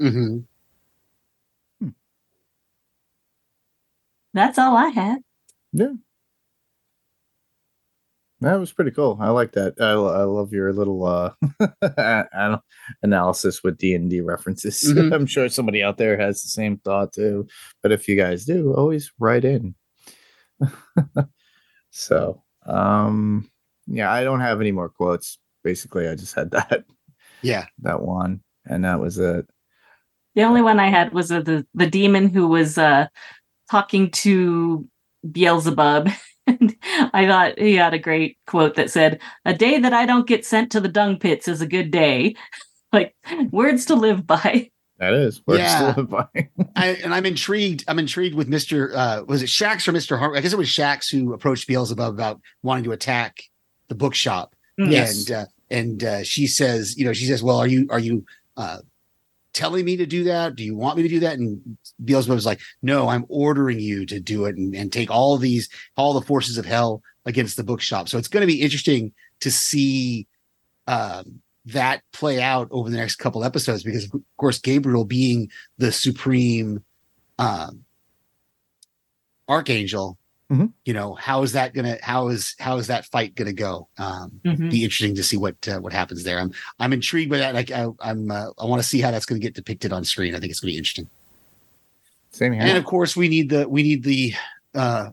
[0.00, 0.44] Mhm.
[4.34, 5.18] that's all i had
[8.42, 9.16] That was pretty cool.
[9.20, 9.74] I like that.
[9.80, 11.32] I, I love your little uh
[13.02, 14.82] analysis with D and D references.
[14.92, 15.14] Mhm.
[15.14, 17.46] I'm sure somebody out there has the same thought too.
[17.82, 19.74] But if you guys do, always write in.
[21.90, 23.50] so, um,
[23.86, 25.38] yeah, I don't have any more quotes.
[25.64, 26.84] Basically, I just had that
[27.42, 27.66] Yeah.
[27.80, 29.48] that one, and that was it.
[30.34, 33.06] The only one I had was uh, the the demon who was uh,
[33.70, 34.88] talking to
[35.30, 36.08] Beelzebub.
[36.46, 36.74] And
[37.12, 40.44] I thought he had a great quote that said, "A day that I don't get
[40.44, 42.34] sent to the dung pits is a good day."
[42.92, 43.14] like
[43.50, 44.70] words to live by.
[44.98, 45.40] That is.
[45.46, 45.92] We're Yeah.
[45.92, 46.26] still by.
[46.76, 47.84] I, and I'm intrigued.
[47.88, 48.94] I'm intrigued with Mr.
[48.94, 50.18] Uh, was it Shax or Mr.
[50.18, 50.36] Hart?
[50.36, 53.42] I guess it was Shax who approached Beelzebub about wanting to attack
[53.88, 54.54] the bookshop.
[54.78, 55.28] Yes.
[55.28, 58.24] And uh, and uh, she says, you know, she says, "Well, are you are you
[58.56, 58.78] uh,
[59.52, 60.56] telling me to do that?
[60.56, 64.20] Do you want me to do that?" And Beelzebub's like, "No, I'm ordering you to
[64.20, 68.08] do it and, and take all these all the forces of hell against the bookshop."
[68.08, 70.26] So it's going to be interesting to see
[70.86, 75.92] um, that play out over the next couple episodes because, of course, Gabriel being the
[75.92, 76.82] supreme
[77.38, 77.84] um,
[79.48, 80.18] archangel.
[80.52, 80.72] Mhm.
[80.84, 83.88] You know how is that gonna how is how is that fight gonna go?
[83.96, 84.70] Um, Mhm.
[84.70, 86.38] be interesting to see what uh, what happens there.
[86.38, 87.54] I'm I'm intrigued by that.
[87.54, 90.04] Like I, I'm uh, I want to see how that's going to get depicted on
[90.04, 90.34] screen.
[90.34, 91.08] I think it's going to be interesting.
[92.32, 92.62] Same here.
[92.62, 94.34] And of course, we need the we need the
[94.74, 95.10] uh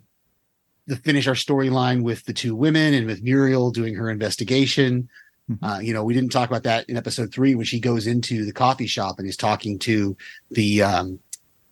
[0.88, 5.08] the finish our storyline with the two women and with Muriel doing her investigation.
[5.50, 5.58] Mhm.
[5.62, 8.46] Uh, you know, we didn't talk about that in episode three when she goes into
[8.46, 10.18] the coffee shop and is talking to
[10.52, 11.20] the um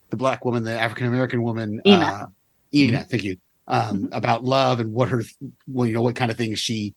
[0.09, 2.05] the black woman, the African American woman, Ina.
[2.05, 2.25] uh,
[2.73, 3.03] Ina.
[3.05, 3.37] Thank you.
[3.67, 5.23] Um, about love and what her
[5.67, 6.95] well, you know, what kind of things she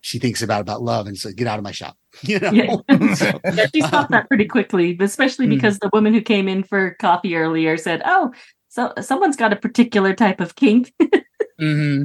[0.00, 1.96] she thinks about about love, and so get out of my shop.
[2.22, 2.50] You know.
[2.52, 2.76] Yeah.
[3.16, 5.50] So, Yeah, she stopped that pretty quickly, especially Mm.
[5.50, 8.32] because the woman who came in for coffee earlier said, "Oh,
[8.68, 10.92] so someone's got a particular type of kink."
[11.60, 12.04] mm-hmm.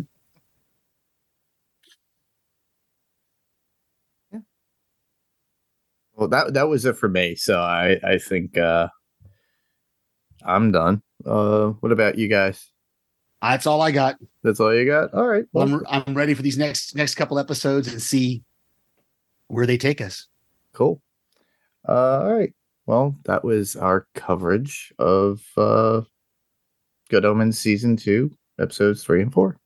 [6.15, 7.35] Well, that that was it for me.
[7.35, 8.89] So I I think uh
[10.43, 11.01] I'm done.
[11.25, 12.68] Uh, what about you guys?
[13.41, 14.17] That's all I got.
[14.43, 15.13] That's all you got.
[15.13, 15.45] All right.
[15.53, 18.43] Well, I'm, I'm ready for these next next couple episodes and see
[19.47, 20.27] where they take us.
[20.73, 21.01] cool.
[21.87, 22.53] Uh, all right.
[22.85, 26.01] Well, that was our coverage of uh,
[27.09, 29.57] Good Omens season two, episodes three and four.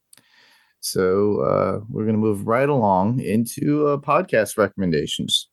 [0.81, 5.49] So uh, we're gonna move right along into uh, podcast recommendations.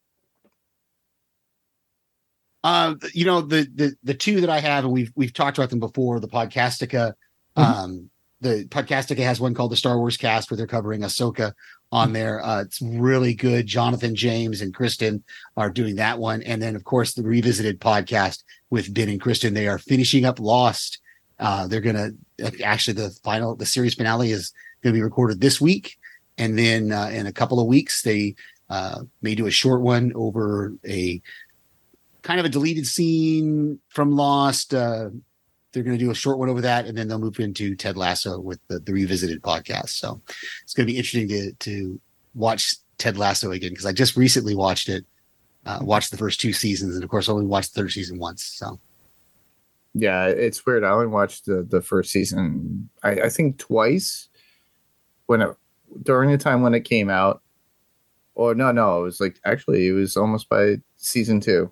[2.62, 5.70] Uh, you know the the the two that I have, and we've we've talked about
[5.70, 6.20] them before.
[6.20, 7.14] The Podcastica,
[7.56, 7.62] Mhm.
[7.64, 11.52] um, the Podcastica has one called the Star Wars Cast where they're covering Ahsoka
[11.92, 12.42] on there.
[12.42, 13.66] Uh, it's really good.
[13.66, 15.22] Jonathan James and Kristen
[15.56, 19.52] are doing that one, and then of course the revisited podcast with Ben and Kristen.
[19.52, 21.00] They are finishing up Lost.
[21.38, 22.10] Uh, they're gonna
[22.64, 25.98] actually the final the series finale is going to be recorded this week,
[26.38, 28.36] and then uh, in a couple of weeks they
[28.70, 31.20] uh, may do a short one over a
[32.22, 34.72] kind of a deleted scene from Lost.
[35.72, 37.96] They're going to do a short one over that, and then they'll move into Ted
[37.96, 39.90] Lasso with the, the revisited podcast.
[39.90, 40.20] So
[40.62, 42.00] it's going to be interesting to to
[42.34, 45.04] watch Ted Lasso again because I just recently watched it,
[45.66, 48.42] uh, watched the first two seasons, and of course only watched the third season once.
[48.42, 48.78] So
[49.94, 50.84] yeah, it's weird.
[50.84, 52.88] I only watched the the first season.
[53.02, 54.28] I, I think twice
[55.26, 55.56] when it
[56.02, 57.42] during the time when it came out.
[58.36, 61.70] Or no, no, it was like actually it was almost by season 2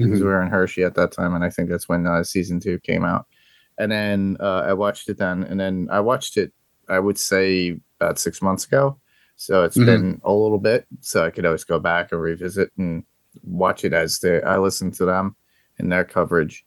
[0.00, 0.24] because Mhm.
[0.24, 2.78] we were in Hershey at that time, and I think that's when uh, season two
[2.80, 3.26] came out.
[3.78, 6.52] And then uh, I watched it then, and then I watched it.
[6.88, 8.98] I would say about six months ago.
[9.36, 9.86] So it's Mhm.
[9.86, 10.86] been a little bit.
[11.00, 13.04] So I could always go back and revisit and
[13.42, 14.42] watch it as they.
[14.42, 15.36] I listen to them
[15.78, 16.66] and their coverage.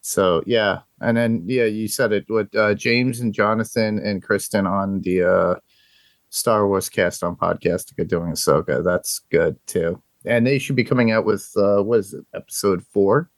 [0.00, 4.66] So yeah, and then yeah, you said it with uh, James and Jonathan and Kristen
[4.66, 5.54] on the uh,
[6.30, 8.82] Star Wars cast on podcast doing Ahsoka.
[8.84, 10.02] That's good too.
[10.24, 13.30] And they should be coming out with uh, what is it, episode four?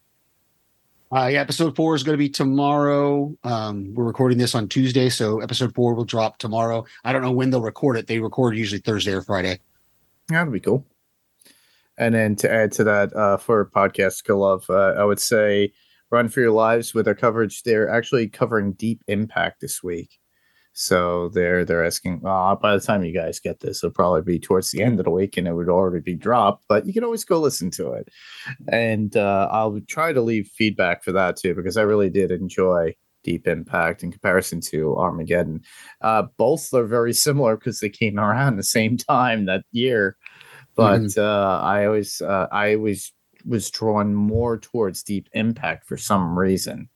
[1.12, 3.36] Uh, yeah, episode four is going to be tomorrow.
[3.44, 6.84] Um, we're recording this on Tuesday, so episode four will drop tomorrow.
[7.04, 8.08] I don't know when they'll record it.
[8.08, 9.60] They record usually Thursday or Friday.
[10.28, 10.84] That'd be cool.
[11.96, 15.72] And then to add to that, uh, for podcast love, uh, I would say
[16.10, 17.62] Run for Your Lives with their coverage.
[17.62, 20.18] They're actually covering Deep Impact this week.
[20.78, 22.20] So they're they're asking.
[22.22, 25.06] Uh, by the time you guys get this, it'll probably be towards the end of
[25.06, 26.66] the week, and it would already be dropped.
[26.68, 28.10] But you can always go listen to it,
[28.70, 32.94] and uh, I'll try to leave feedback for that too because I really did enjoy
[33.24, 35.62] Deep Impact in comparison to Armageddon.
[36.02, 40.18] Uh, both are very similar because they came around the same time that year,
[40.74, 43.14] but uh, I always uh, I always
[43.46, 46.90] was drawn more towards Deep Impact for some reason.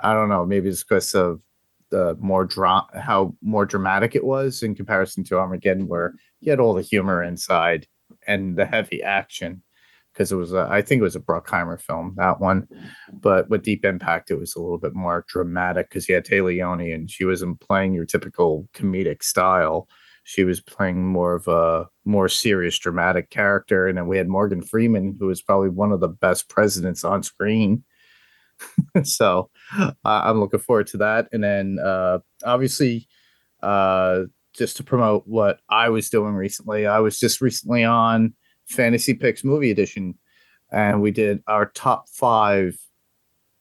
[0.00, 0.44] I don't know.
[0.44, 1.40] Maybe it's because of
[1.92, 6.58] the more dra- how more dramatic it was in comparison to Armageddon, where you had
[6.58, 7.86] all the humor inside
[8.26, 9.62] and the heavy action.
[10.12, 12.68] Because it was, a, I think it was a Bruckheimer film, that one.
[13.12, 16.44] But with Deep Impact, it was a little bit more dramatic because you had Téa
[16.44, 19.88] Leoni and she wasn't playing your typical comedic style.
[20.24, 23.86] She was playing more of a more serious, dramatic character.
[23.86, 27.22] And then we had Morgan Freeman, who was probably one of the best presidents on
[27.22, 27.82] screen.
[29.04, 31.28] so uh, I'm looking forward to that.
[31.32, 33.08] And then uh, obviously,
[33.62, 34.22] uh,
[34.54, 38.34] just to promote what I was doing recently, I was just recently on
[38.66, 40.14] Fantasy Picks Movie Edition,
[40.70, 42.76] and we did our top five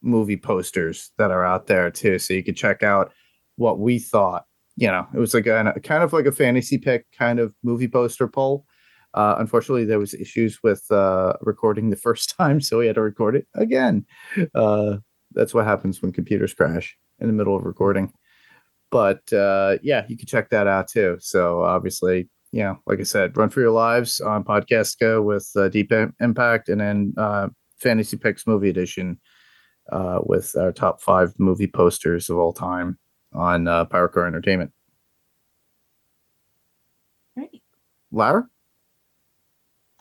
[0.02, 2.20] movie posters that are out there too.
[2.20, 3.14] So you could check out
[3.56, 4.46] what we thought.
[4.76, 7.88] You know, it was like a kind of like a fantasy pick kind of movie
[7.88, 8.66] poster poll.
[9.14, 13.02] Uh, unfortunately, there was issues with uh, recording the first time, so we had to
[13.02, 14.06] record it again.
[14.56, 14.98] Uh,
[15.34, 18.12] that's what happens when computers crash in the middle of recording.
[18.90, 21.18] But uh, yeah, you can check that out too.
[21.20, 25.70] So obviously, you know, like I said, Run for Your Lives on Podcastica with uh,
[25.70, 27.48] Deep Impact, and then uh,
[27.78, 29.20] Fantasy Picks Movie Edition
[29.92, 32.98] uh, with our top five movie posters of all time
[33.34, 34.72] on uh, Pirate Corps Entertainment.
[37.36, 37.64] Great.
[38.12, 38.48] Lara?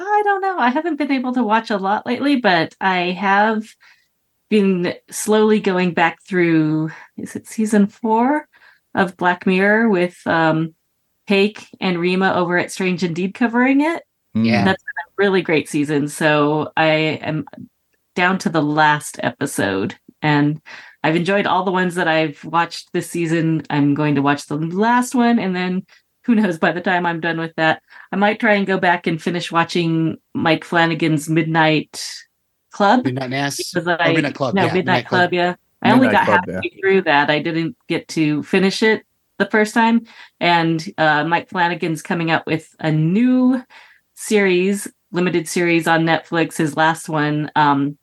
[0.01, 0.59] I don't know.
[0.59, 3.75] I haven't been able to watch a lot lately, but I have
[4.49, 8.49] been slowly going back through is it season four
[8.95, 10.75] of Black Mirror with um
[11.27, 14.03] Hake and Rima over at Strange Indeed covering it.
[14.35, 14.65] Yeah.
[14.65, 16.09] That's been a really great season.
[16.09, 16.87] So I
[17.23, 17.45] am
[18.17, 20.61] down to the last episode and
[21.05, 23.63] I've enjoyed all the ones that I've watched this season.
[23.71, 25.87] I'm going to watch the last one and then
[26.25, 27.83] who knows by the time I'm done with that,
[28.13, 32.03] I might try and go back and finish watching Mike Flanagan's Midnight
[32.73, 33.05] Club.
[33.05, 33.57] Midnight Mass.
[33.57, 34.55] because Or I- Midnight Club.
[34.55, 35.55] No, yeah, Midnight, Club, yeah.
[35.83, 37.31] I only got Club, halfway through that.
[37.31, 39.03] I didn't get to finish it
[39.39, 40.03] the first time.
[40.41, 43.63] And uh, Mike Flanagan's coming out with a new
[44.15, 46.59] series, limited series on Netflix.
[46.59, 47.97] His last one, um,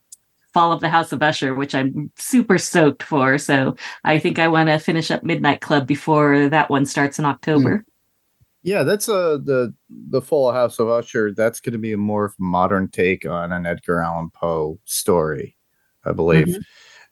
[0.53, 3.37] Fall of the House of Usher, which I'm super stoked for.
[3.37, 7.25] So I think I want to finish up Midnight Club before that one starts in
[7.25, 7.85] October.
[8.67, 11.33] Yeah, that's uh the the Full House of Usher.
[11.33, 15.55] That's going to be a more modern take on an Edgar Allan Poe story,
[16.03, 16.57] I believe.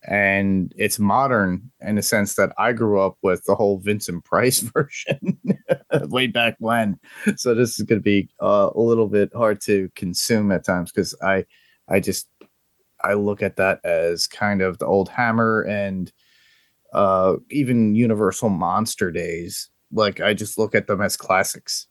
[0.05, 4.59] And it's modern in the sense that I grew up with the whole Vincent Price
[4.73, 5.39] version
[6.09, 6.99] way back when.
[7.37, 10.91] So this is going to be uh, a little bit hard to consume at times
[10.91, 11.45] because I
[11.87, 12.27] I just
[13.01, 16.11] I look at that as kind of the old Hammer and
[16.91, 19.69] uh, even Universal Monster Days.
[19.95, 21.87] Like I just look at them as classics.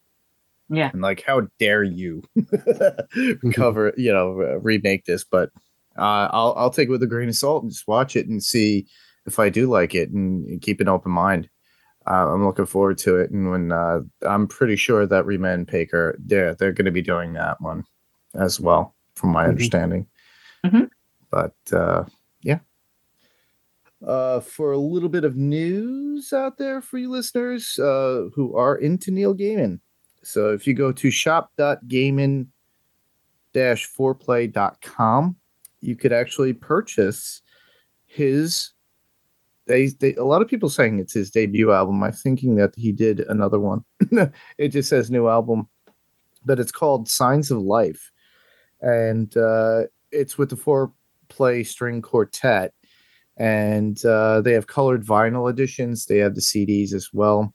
[0.68, 0.90] Yeah.
[0.92, 2.22] And like, how dare you
[3.54, 4.30] cover, you know,
[4.62, 5.24] remake this?
[5.24, 5.50] But
[5.96, 8.42] uh, I'll I'll take it with a grain of salt and just watch it and
[8.42, 8.86] see
[9.26, 11.48] if I do like it and, and keep an open mind.
[12.06, 15.66] Uh, I'm looking forward to it, and when uh, I'm pretty sure that Rima and
[15.66, 17.84] Paker, they're they're going to be doing that one
[18.34, 19.48] as well, from my Mhm.
[19.50, 20.06] understanding.
[20.66, 20.90] Mhm.
[21.30, 22.04] But uh,
[22.42, 22.58] yeah.
[24.06, 28.76] Uh, for a little bit of news out there for you listeners uh, who are
[28.76, 29.80] into Neil Gaiman.
[30.22, 32.48] So if you go to shop.gaiman
[33.54, 35.36] fourplay.com,
[35.80, 37.42] you could actually purchase
[38.06, 38.72] his
[39.66, 42.02] they, they a lot of people saying it's his debut album.
[42.02, 43.84] I'm thinking that he did another one.
[44.58, 45.68] it just says new album,
[46.44, 48.12] but it's called Signs of Life,
[48.82, 50.92] and uh, it's with the four
[51.28, 52.74] play string quartet,
[53.36, 56.06] and uh, they have colored vinyl editions.
[56.06, 57.54] They have the CDs as well,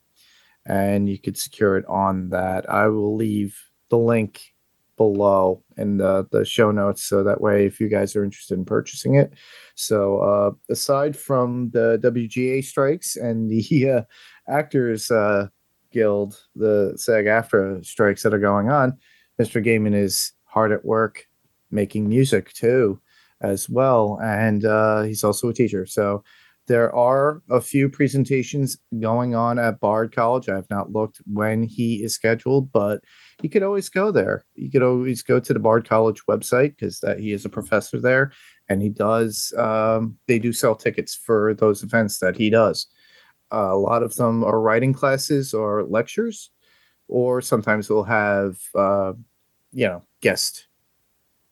[0.66, 2.68] and you could secure it on that.
[2.68, 3.58] I will leave
[3.88, 4.54] the link
[5.00, 8.66] below in the, the show notes so that way if you guys are interested in
[8.66, 9.32] purchasing it
[9.74, 14.02] so uh aside from the wga strikes and the uh,
[14.46, 15.46] actors uh
[15.90, 18.94] guild the sag aftra strikes that are going on
[19.40, 21.26] mr gaiman is hard at work
[21.70, 23.00] making music too
[23.40, 26.22] as well and uh he's also a teacher so
[26.66, 31.62] there are a few presentations going on at bard college i have not looked when
[31.62, 33.00] he is scheduled but
[33.42, 34.44] you could always go there.
[34.54, 37.98] You could always go to the Bard College website because that he is a professor
[37.98, 38.32] there,
[38.68, 39.52] and he does.
[39.56, 42.86] Um, they do sell tickets for those events that he does.
[43.52, 46.50] Uh, a lot of them are writing classes or lectures,
[47.08, 49.12] or sometimes we'll have, uh,
[49.72, 50.66] you know, guest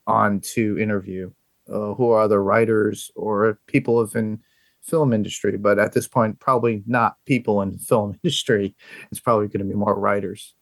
[0.07, 1.31] on to interview
[1.73, 4.41] uh, who are other writers or people of in
[4.83, 5.57] film industry.
[5.57, 8.75] But at this point, probably not people in film industry.
[9.11, 10.55] It's probably going to be more writers.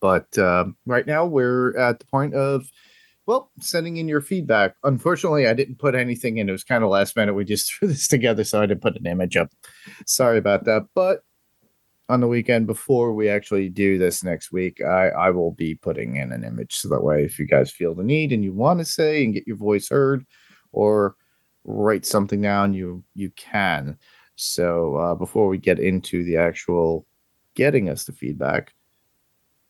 [0.00, 2.68] But um, right now we're at the point of,
[3.24, 4.74] well, sending in your feedback.
[4.82, 6.48] Unfortunately, I didn't put anything in.
[6.48, 7.34] It was kind of last minute.
[7.34, 9.52] We just threw this together, so I didn't put an image up.
[10.04, 10.88] Sorry about that.
[10.94, 11.22] But
[12.12, 16.16] on the weekend before we actually do this next week, I, I will be putting
[16.16, 16.74] in an image.
[16.76, 19.32] So that way, if you guys feel the need and you want to say and
[19.32, 20.26] get your voice heard
[20.72, 21.16] or
[21.64, 23.96] write something down, you you can.
[24.34, 27.06] So uh, before we get into the actual
[27.54, 28.74] getting us the feedback,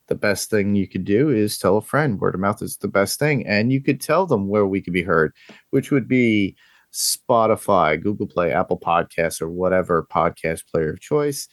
[0.09, 2.21] the best thing you could do is tell a friend.
[2.21, 3.47] Word of mouth is the best thing.
[3.47, 5.33] And you could tell them where we could be heard,
[5.71, 6.57] which would be
[6.93, 11.47] Spotify, Google Play, Apple Podcasts, or whatever podcast player of choice.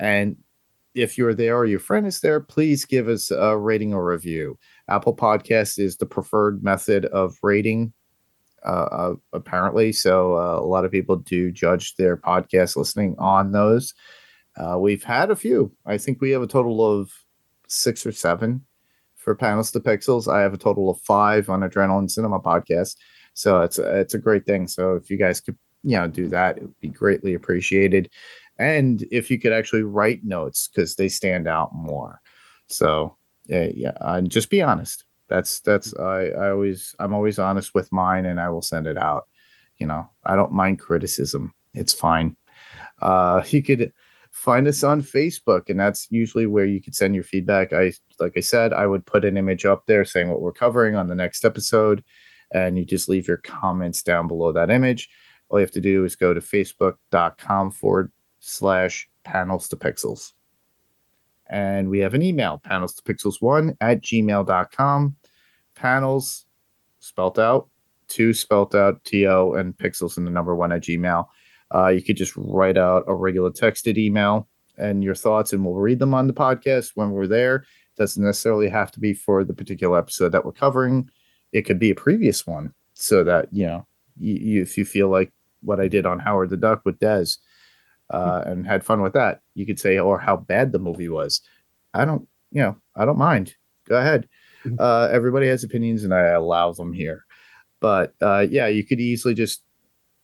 [0.00, 0.36] And
[0.94, 4.58] if you're there or your friend is there, please give us a rating or review.
[4.88, 7.92] Apple Podcast is the preferred method of rating,
[8.66, 9.92] uh, uh, apparently.
[9.92, 13.94] So uh, a lot of people do judge their podcast listening on those.
[14.56, 15.72] Uh, we've had a few.
[15.86, 17.12] I think we have a total of
[17.68, 18.64] six or seven
[19.14, 20.32] for panels to pixels.
[20.32, 22.96] I have a total of five on Adrenaline Cinema podcast.
[23.34, 24.66] So it's a, it's a great thing.
[24.66, 28.10] So if you guys could you know do that, it would be greatly appreciated.
[28.60, 32.20] And if you could actually write notes because they stand out more.
[32.66, 33.16] So
[33.46, 35.04] yeah, yeah, and just be honest.
[35.28, 38.98] That's that's I I always I'm always honest with mine, and I will send it
[38.98, 39.28] out.
[39.78, 41.54] You know, I don't mind criticism.
[41.72, 42.36] It's fine.
[43.00, 43.92] Uh, you could
[44.30, 47.72] find us on Facebook, and that's usually where you could send your feedback.
[47.72, 50.96] I like I said, I would put an image up there saying what we're covering
[50.96, 52.04] on the next episode,
[52.52, 55.08] and you just leave your comments down below that image.
[55.48, 60.32] All you have to do is go to facebook.com forward slash panels to pixels.
[61.48, 65.16] And we have an email, panels to pixels one at gmail.com.
[65.74, 66.46] Panels
[67.00, 67.68] spelt out,
[68.08, 71.26] two spelt out, TO, and pixels in the number one at gmail.
[71.74, 75.74] Uh, you could just write out a regular texted email and your thoughts, and we'll
[75.74, 77.64] read them on the podcast when we're there.
[77.96, 81.10] Doesn't necessarily have to be for the particular episode that we're covering.
[81.52, 83.86] It could be a previous one, so that you know,
[84.18, 87.38] you, you, if you feel like what I did on Howard the Duck with Dez,
[88.10, 91.40] uh, and had fun with that, you could say, or how bad the movie was.
[91.94, 93.54] I don't, you know, I don't mind.
[93.88, 94.28] Go ahead.
[94.78, 97.24] Uh, everybody has opinions, and I allow them here.
[97.80, 99.62] But uh, yeah, you could easily just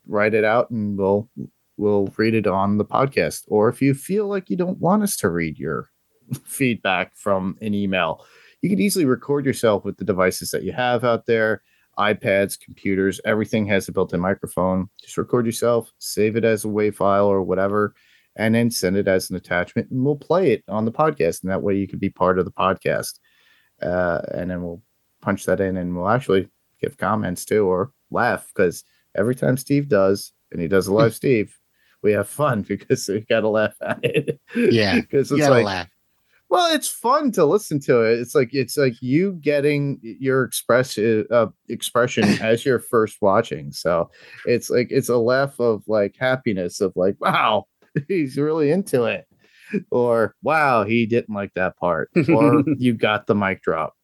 [0.07, 1.29] write it out and we'll
[1.77, 3.45] we'll read it on the podcast.
[3.49, 5.91] Or if you feel like you don't want us to read your
[6.45, 8.25] feedback from an email,
[8.63, 11.63] you could easily record yourself with the devices that you have out there
[11.99, 14.89] iPads, computers, everything has a built in microphone.
[15.01, 17.95] Just record yourself, save it as a WAV file or whatever,
[18.37, 21.43] and then send it as an attachment, and we'll play it on the podcast.
[21.43, 23.19] And that way you can be part of the podcast.
[23.83, 24.83] Uh, and then we'll
[25.21, 26.49] punch that in and we'll actually
[26.81, 28.85] give comments too or laugh because
[29.17, 31.57] every time Steve does, and he does a live Steve,
[32.03, 34.41] we have fun because we got to laugh at it.
[34.55, 35.89] Yeah, because You it's gotta like, laugh.
[36.49, 38.21] Well, it's fun to listen to it.
[38.21, 43.73] It's like it's like you getting your express uh, expression as you're first watching.
[43.73, 44.11] So
[44.47, 47.67] it's like it's a laugh of like happiness of like, wow,
[48.09, 49.27] he's really into it,
[49.91, 53.95] or wow, he didn't like that part, or you got the mic drop.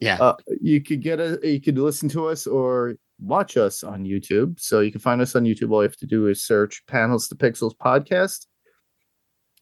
[0.00, 0.18] Yeah.
[0.20, 4.60] Uh, you could get a you could listen to us or watch us on YouTube.
[4.60, 5.70] So you can find us on YouTube.
[5.70, 8.46] All you have to do is search Panels to Pixels podcast.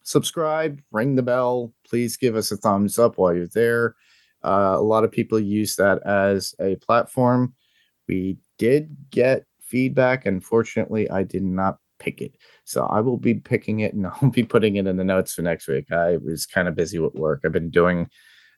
[0.02, 1.72] Subscribe, ring the bell.
[1.88, 3.94] Please give us a thumbs up while you're there.
[4.44, 7.54] Uh, a lot of people use that as a platform.
[8.08, 10.26] We did get feedback.
[10.26, 12.36] Unfortunately, I did not pick it.
[12.64, 15.42] So I will be picking it and I'll be putting it in the notes for
[15.42, 15.90] next week.
[15.92, 17.42] I was kind of busy with work.
[17.44, 18.08] I've been doing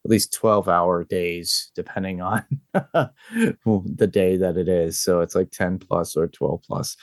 [0.05, 2.45] at least 12 hour days, depending on
[2.75, 5.01] the day that it is.
[5.01, 6.97] So it's like 10 plus or 12 plus.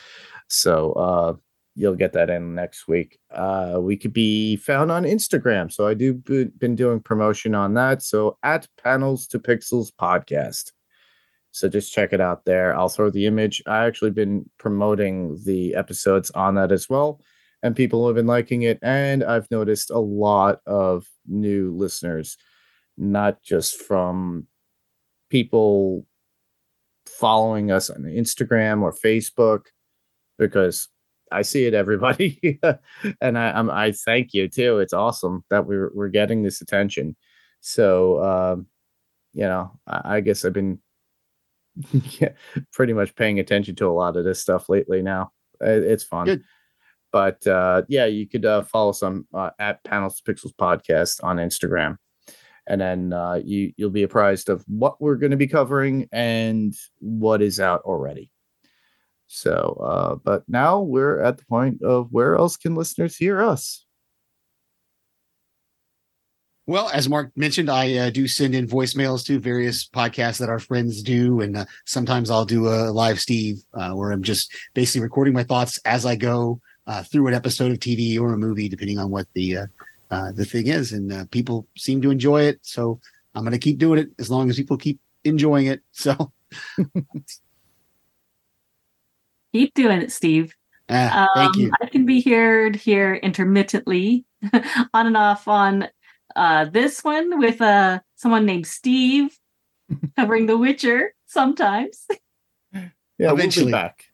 [0.49, 1.33] So uh,
[1.75, 3.17] you'll get that in next week.
[3.33, 5.71] Uh, we could be found on Instagram.
[5.71, 8.01] So I do b- been doing promotion on that.
[8.01, 10.71] So at Panels to Pixels podcast.
[11.51, 12.75] So just check it out there.
[12.75, 13.61] I'll throw the image.
[13.67, 17.21] I actually been promoting the episodes on that as well.
[17.63, 18.79] And people have been liking it.
[18.81, 22.37] And I've noticed a lot of new listeners
[22.97, 24.47] not just from
[25.29, 26.05] people
[27.07, 29.65] following us on Instagram or Facebook,
[30.37, 30.87] because
[31.31, 32.59] I see it, everybody,
[33.21, 34.79] and I I'm, I thank you too.
[34.79, 37.15] It's awesome that we're we're getting this attention.
[37.61, 38.67] So, um,
[39.33, 40.79] you know, I, I guess I've been
[42.19, 42.29] yeah,
[42.73, 45.01] pretty much paying attention to a lot of this stuff lately.
[45.01, 45.31] Now
[45.61, 46.25] It- it's fun.
[46.25, 46.43] Good.
[47.11, 51.21] But uh, yeah, you could uh, follow us on uh, at Panels to Pixels podcast
[51.23, 51.97] on Instagram
[52.67, 56.73] and then uh, you you'll be apprised of what we're going to be covering and
[56.99, 58.31] what is out already.
[59.33, 63.85] So, uh, but now we're at the point of where else can listeners hear us?
[66.67, 70.59] Well, as Mark mentioned, I uh, do send in voicemails to various podcasts that our
[70.59, 75.01] friends do, and uh, sometimes I'll do a live Steve uh, where I'm just basically
[75.01, 78.67] recording my thoughts as I go uh, through an episode of TV or a movie,
[78.67, 79.67] depending on what the uh,
[80.11, 80.91] uh, the thing is.
[80.91, 82.99] And uh, people seem to enjoy it, so
[83.33, 85.81] I'm going to keep doing it as long as people keep enjoying it.
[85.93, 86.33] So,
[89.53, 90.53] Keep doing it, Steve.
[90.89, 91.71] uh, thank Um, you.
[91.81, 94.25] I can be heard here intermittently,
[94.93, 95.87] on and off on
[96.35, 99.37] uh, this one with uh, someone named Steve
[100.17, 102.07] covering The Witcher sometimes,
[102.73, 103.71] Yeah, Eventually.
[103.71, 104.05] we'll be back.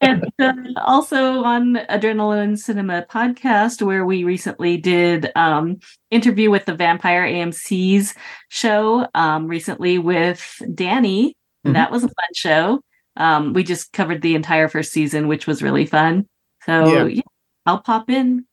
[0.00, 5.78] and uh, also on Adrenaline Cinema podcast, where we recently did um,
[6.10, 8.14] interview with the Vampire AMC's
[8.48, 11.36] show um, recently with Danny.
[11.66, 11.74] Mhm.
[11.74, 12.80] That was a fun show.
[13.16, 16.26] Um, we just covered the entire first season, which was really fun.
[16.64, 17.04] So Yeah.
[17.06, 17.22] yeah,
[17.64, 18.44] I'll pop in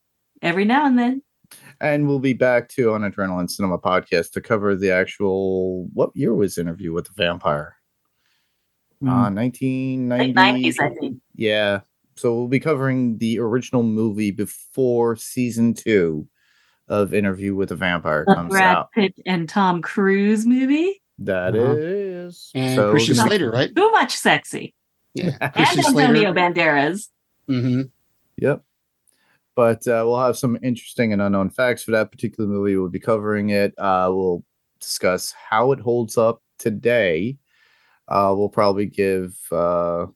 [0.42, 1.22] every now and then.
[1.82, 6.34] and we'll be back too on Adrenaline Cinema podcast to cover the actual what year
[6.34, 7.76] was interview with the vampire?
[9.06, 10.34] Uh, Late 1990.
[10.34, 11.18] 90s, I think.
[11.36, 11.82] Yeah.
[12.16, 16.28] So we'll be covering the original movie before season two
[16.88, 18.92] of Interview with a Vampire The comes Brad out.
[18.94, 21.02] Pitt and Tom Cruise movie.
[21.20, 21.76] That Uh-huh.
[21.80, 23.74] is And so Christian Slater, right?
[23.76, 24.74] Too much sexy.
[25.14, 26.34] Yeah, And Christian Antonio Slater.
[26.34, 27.08] Banderas.
[27.48, 27.82] hmm
[28.38, 28.64] Yep.
[29.56, 32.76] But uh, we'll have some interesting and unknown facts for that particular movie.
[32.76, 33.78] We'll be covering it.
[33.78, 34.44] Uh, we'll
[34.80, 37.38] discuss how it holds up today.
[38.08, 40.08] Uh, we'll probably give uh,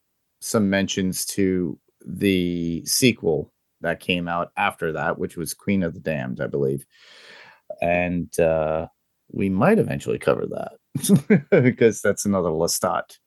[0.41, 5.99] some mentions to the sequel that came out after that, which was Queen of the
[5.99, 6.85] Damned, I believe.
[7.81, 8.87] And uh,
[9.31, 10.73] we might eventually cover that
[11.51, 13.17] because that's another Lestat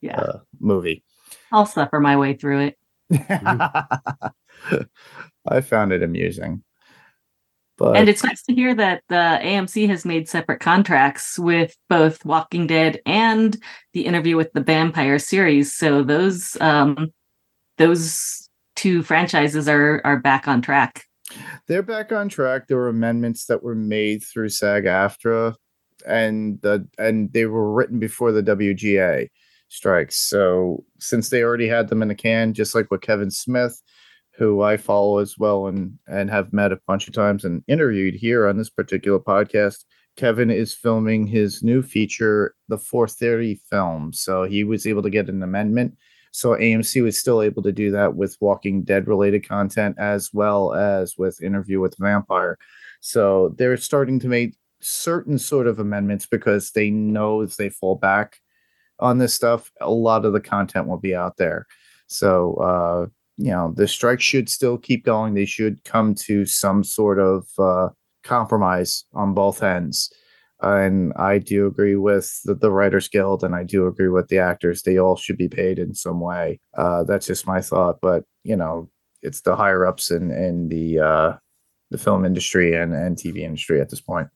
[0.00, 1.04] Yeah, uh, movie.
[1.50, 2.78] I'll suffer my way through it.
[5.46, 6.62] I found it amusing.
[7.78, 12.24] But and it's nice to hear that the AMC has made separate contracts with both
[12.24, 13.56] Walking Dead and
[13.92, 15.72] the interview with the Vampire series.
[15.74, 17.12] So those um
[17.78, 21.04] those two franchises are are back on track.
[21.66, 22.68] they're back on track.
[22.68, 25.54] There were amendments that were made through SAG AFTRA
[26.06, 29.28] and the and they were written before the WGA
[29.68, 30.16] strikes.
[30.28, 33.80] So since they already had them in the can, just like with Kevin Smith,
[34.36, 38.14] who I follow as well and and have met a bunch of times and interviewed
[38.14, 39.84] here on this particular podcast.
[40.16, 44.12] Kevin is filming his new feature, the 430 film.
[44.12, 45.96] So he was able to get an amendment.
[46.32, 50.74] So AMC was still able to do that with Walking Dead related content as well
[50.74, 52.58] as with Interview with the Vampire.
[53.00, 57.96] So they're starting to make certain sort of amendments because they know if they fall
[57.96, 58.38] back,
[59.02, 61.66] on this stuff, a lot of the content will be out there.
[62.06, 63.06] So, uh,
[63.36, 65.34] you know, the strike should still keep going.
[65.34, 67.88] They should come to some sort of uh,
[68.22, 70.12] compromise on both ends.
[70.60, 74.38] And I do agree with the, the, Writers Guild, and I do agree with the
[74.38, 74.82] actors.
[74.82, 76.60] They all should be paid in some way.
[76.78, 77.98] Uh, that's just my thought.
[78.00, 78.88] But you know,
[79.22, 81.32] it's the higher ups in in the uh,
[81.90, 84.28] the film industry and and TV industry at this point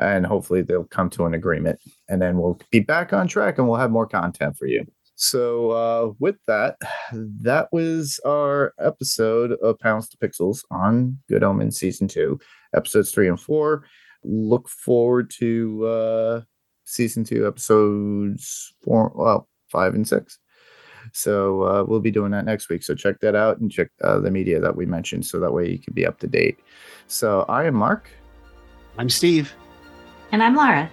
[0.00, 3.68] and hopefully they'll come to an agreement and then we'll be back on track and
[3.68, 4.84] we'll have more content for you.
[5.16, 6.76] So uh, with that
[7.12, 12.38] that was our episode of pounds to pixels on good omen season two
[12.74, 13.86] episodes three and four.
[14.24, 16.40] Look forward to uh,
[16.84, 20.38] season two episodes four well five and six.
[21.12, 22.82] So uh, we'll be doing that next week.
[22.82, 25.70] So check that out and check uh, the media that we mentioned so that way
[25.70, 26.58] you can be up to date.
[27.06, 28.10] So i am mark.
[28.98, 29.54] I'm steve
[30.32, 30.90] and I'm Lara.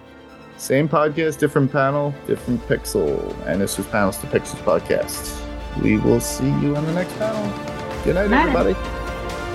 [0.56, 3.34] Same podcast, different panel, different pixel.
[3.46, 5.40] And this was Panels to Pixels podcast.
[5.82, 8.04] We will see you on the next panel.
[8.04, 8.48] Good night, night.
[8.48, 8.74] everybody.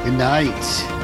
[0.04, 0.99] Good night.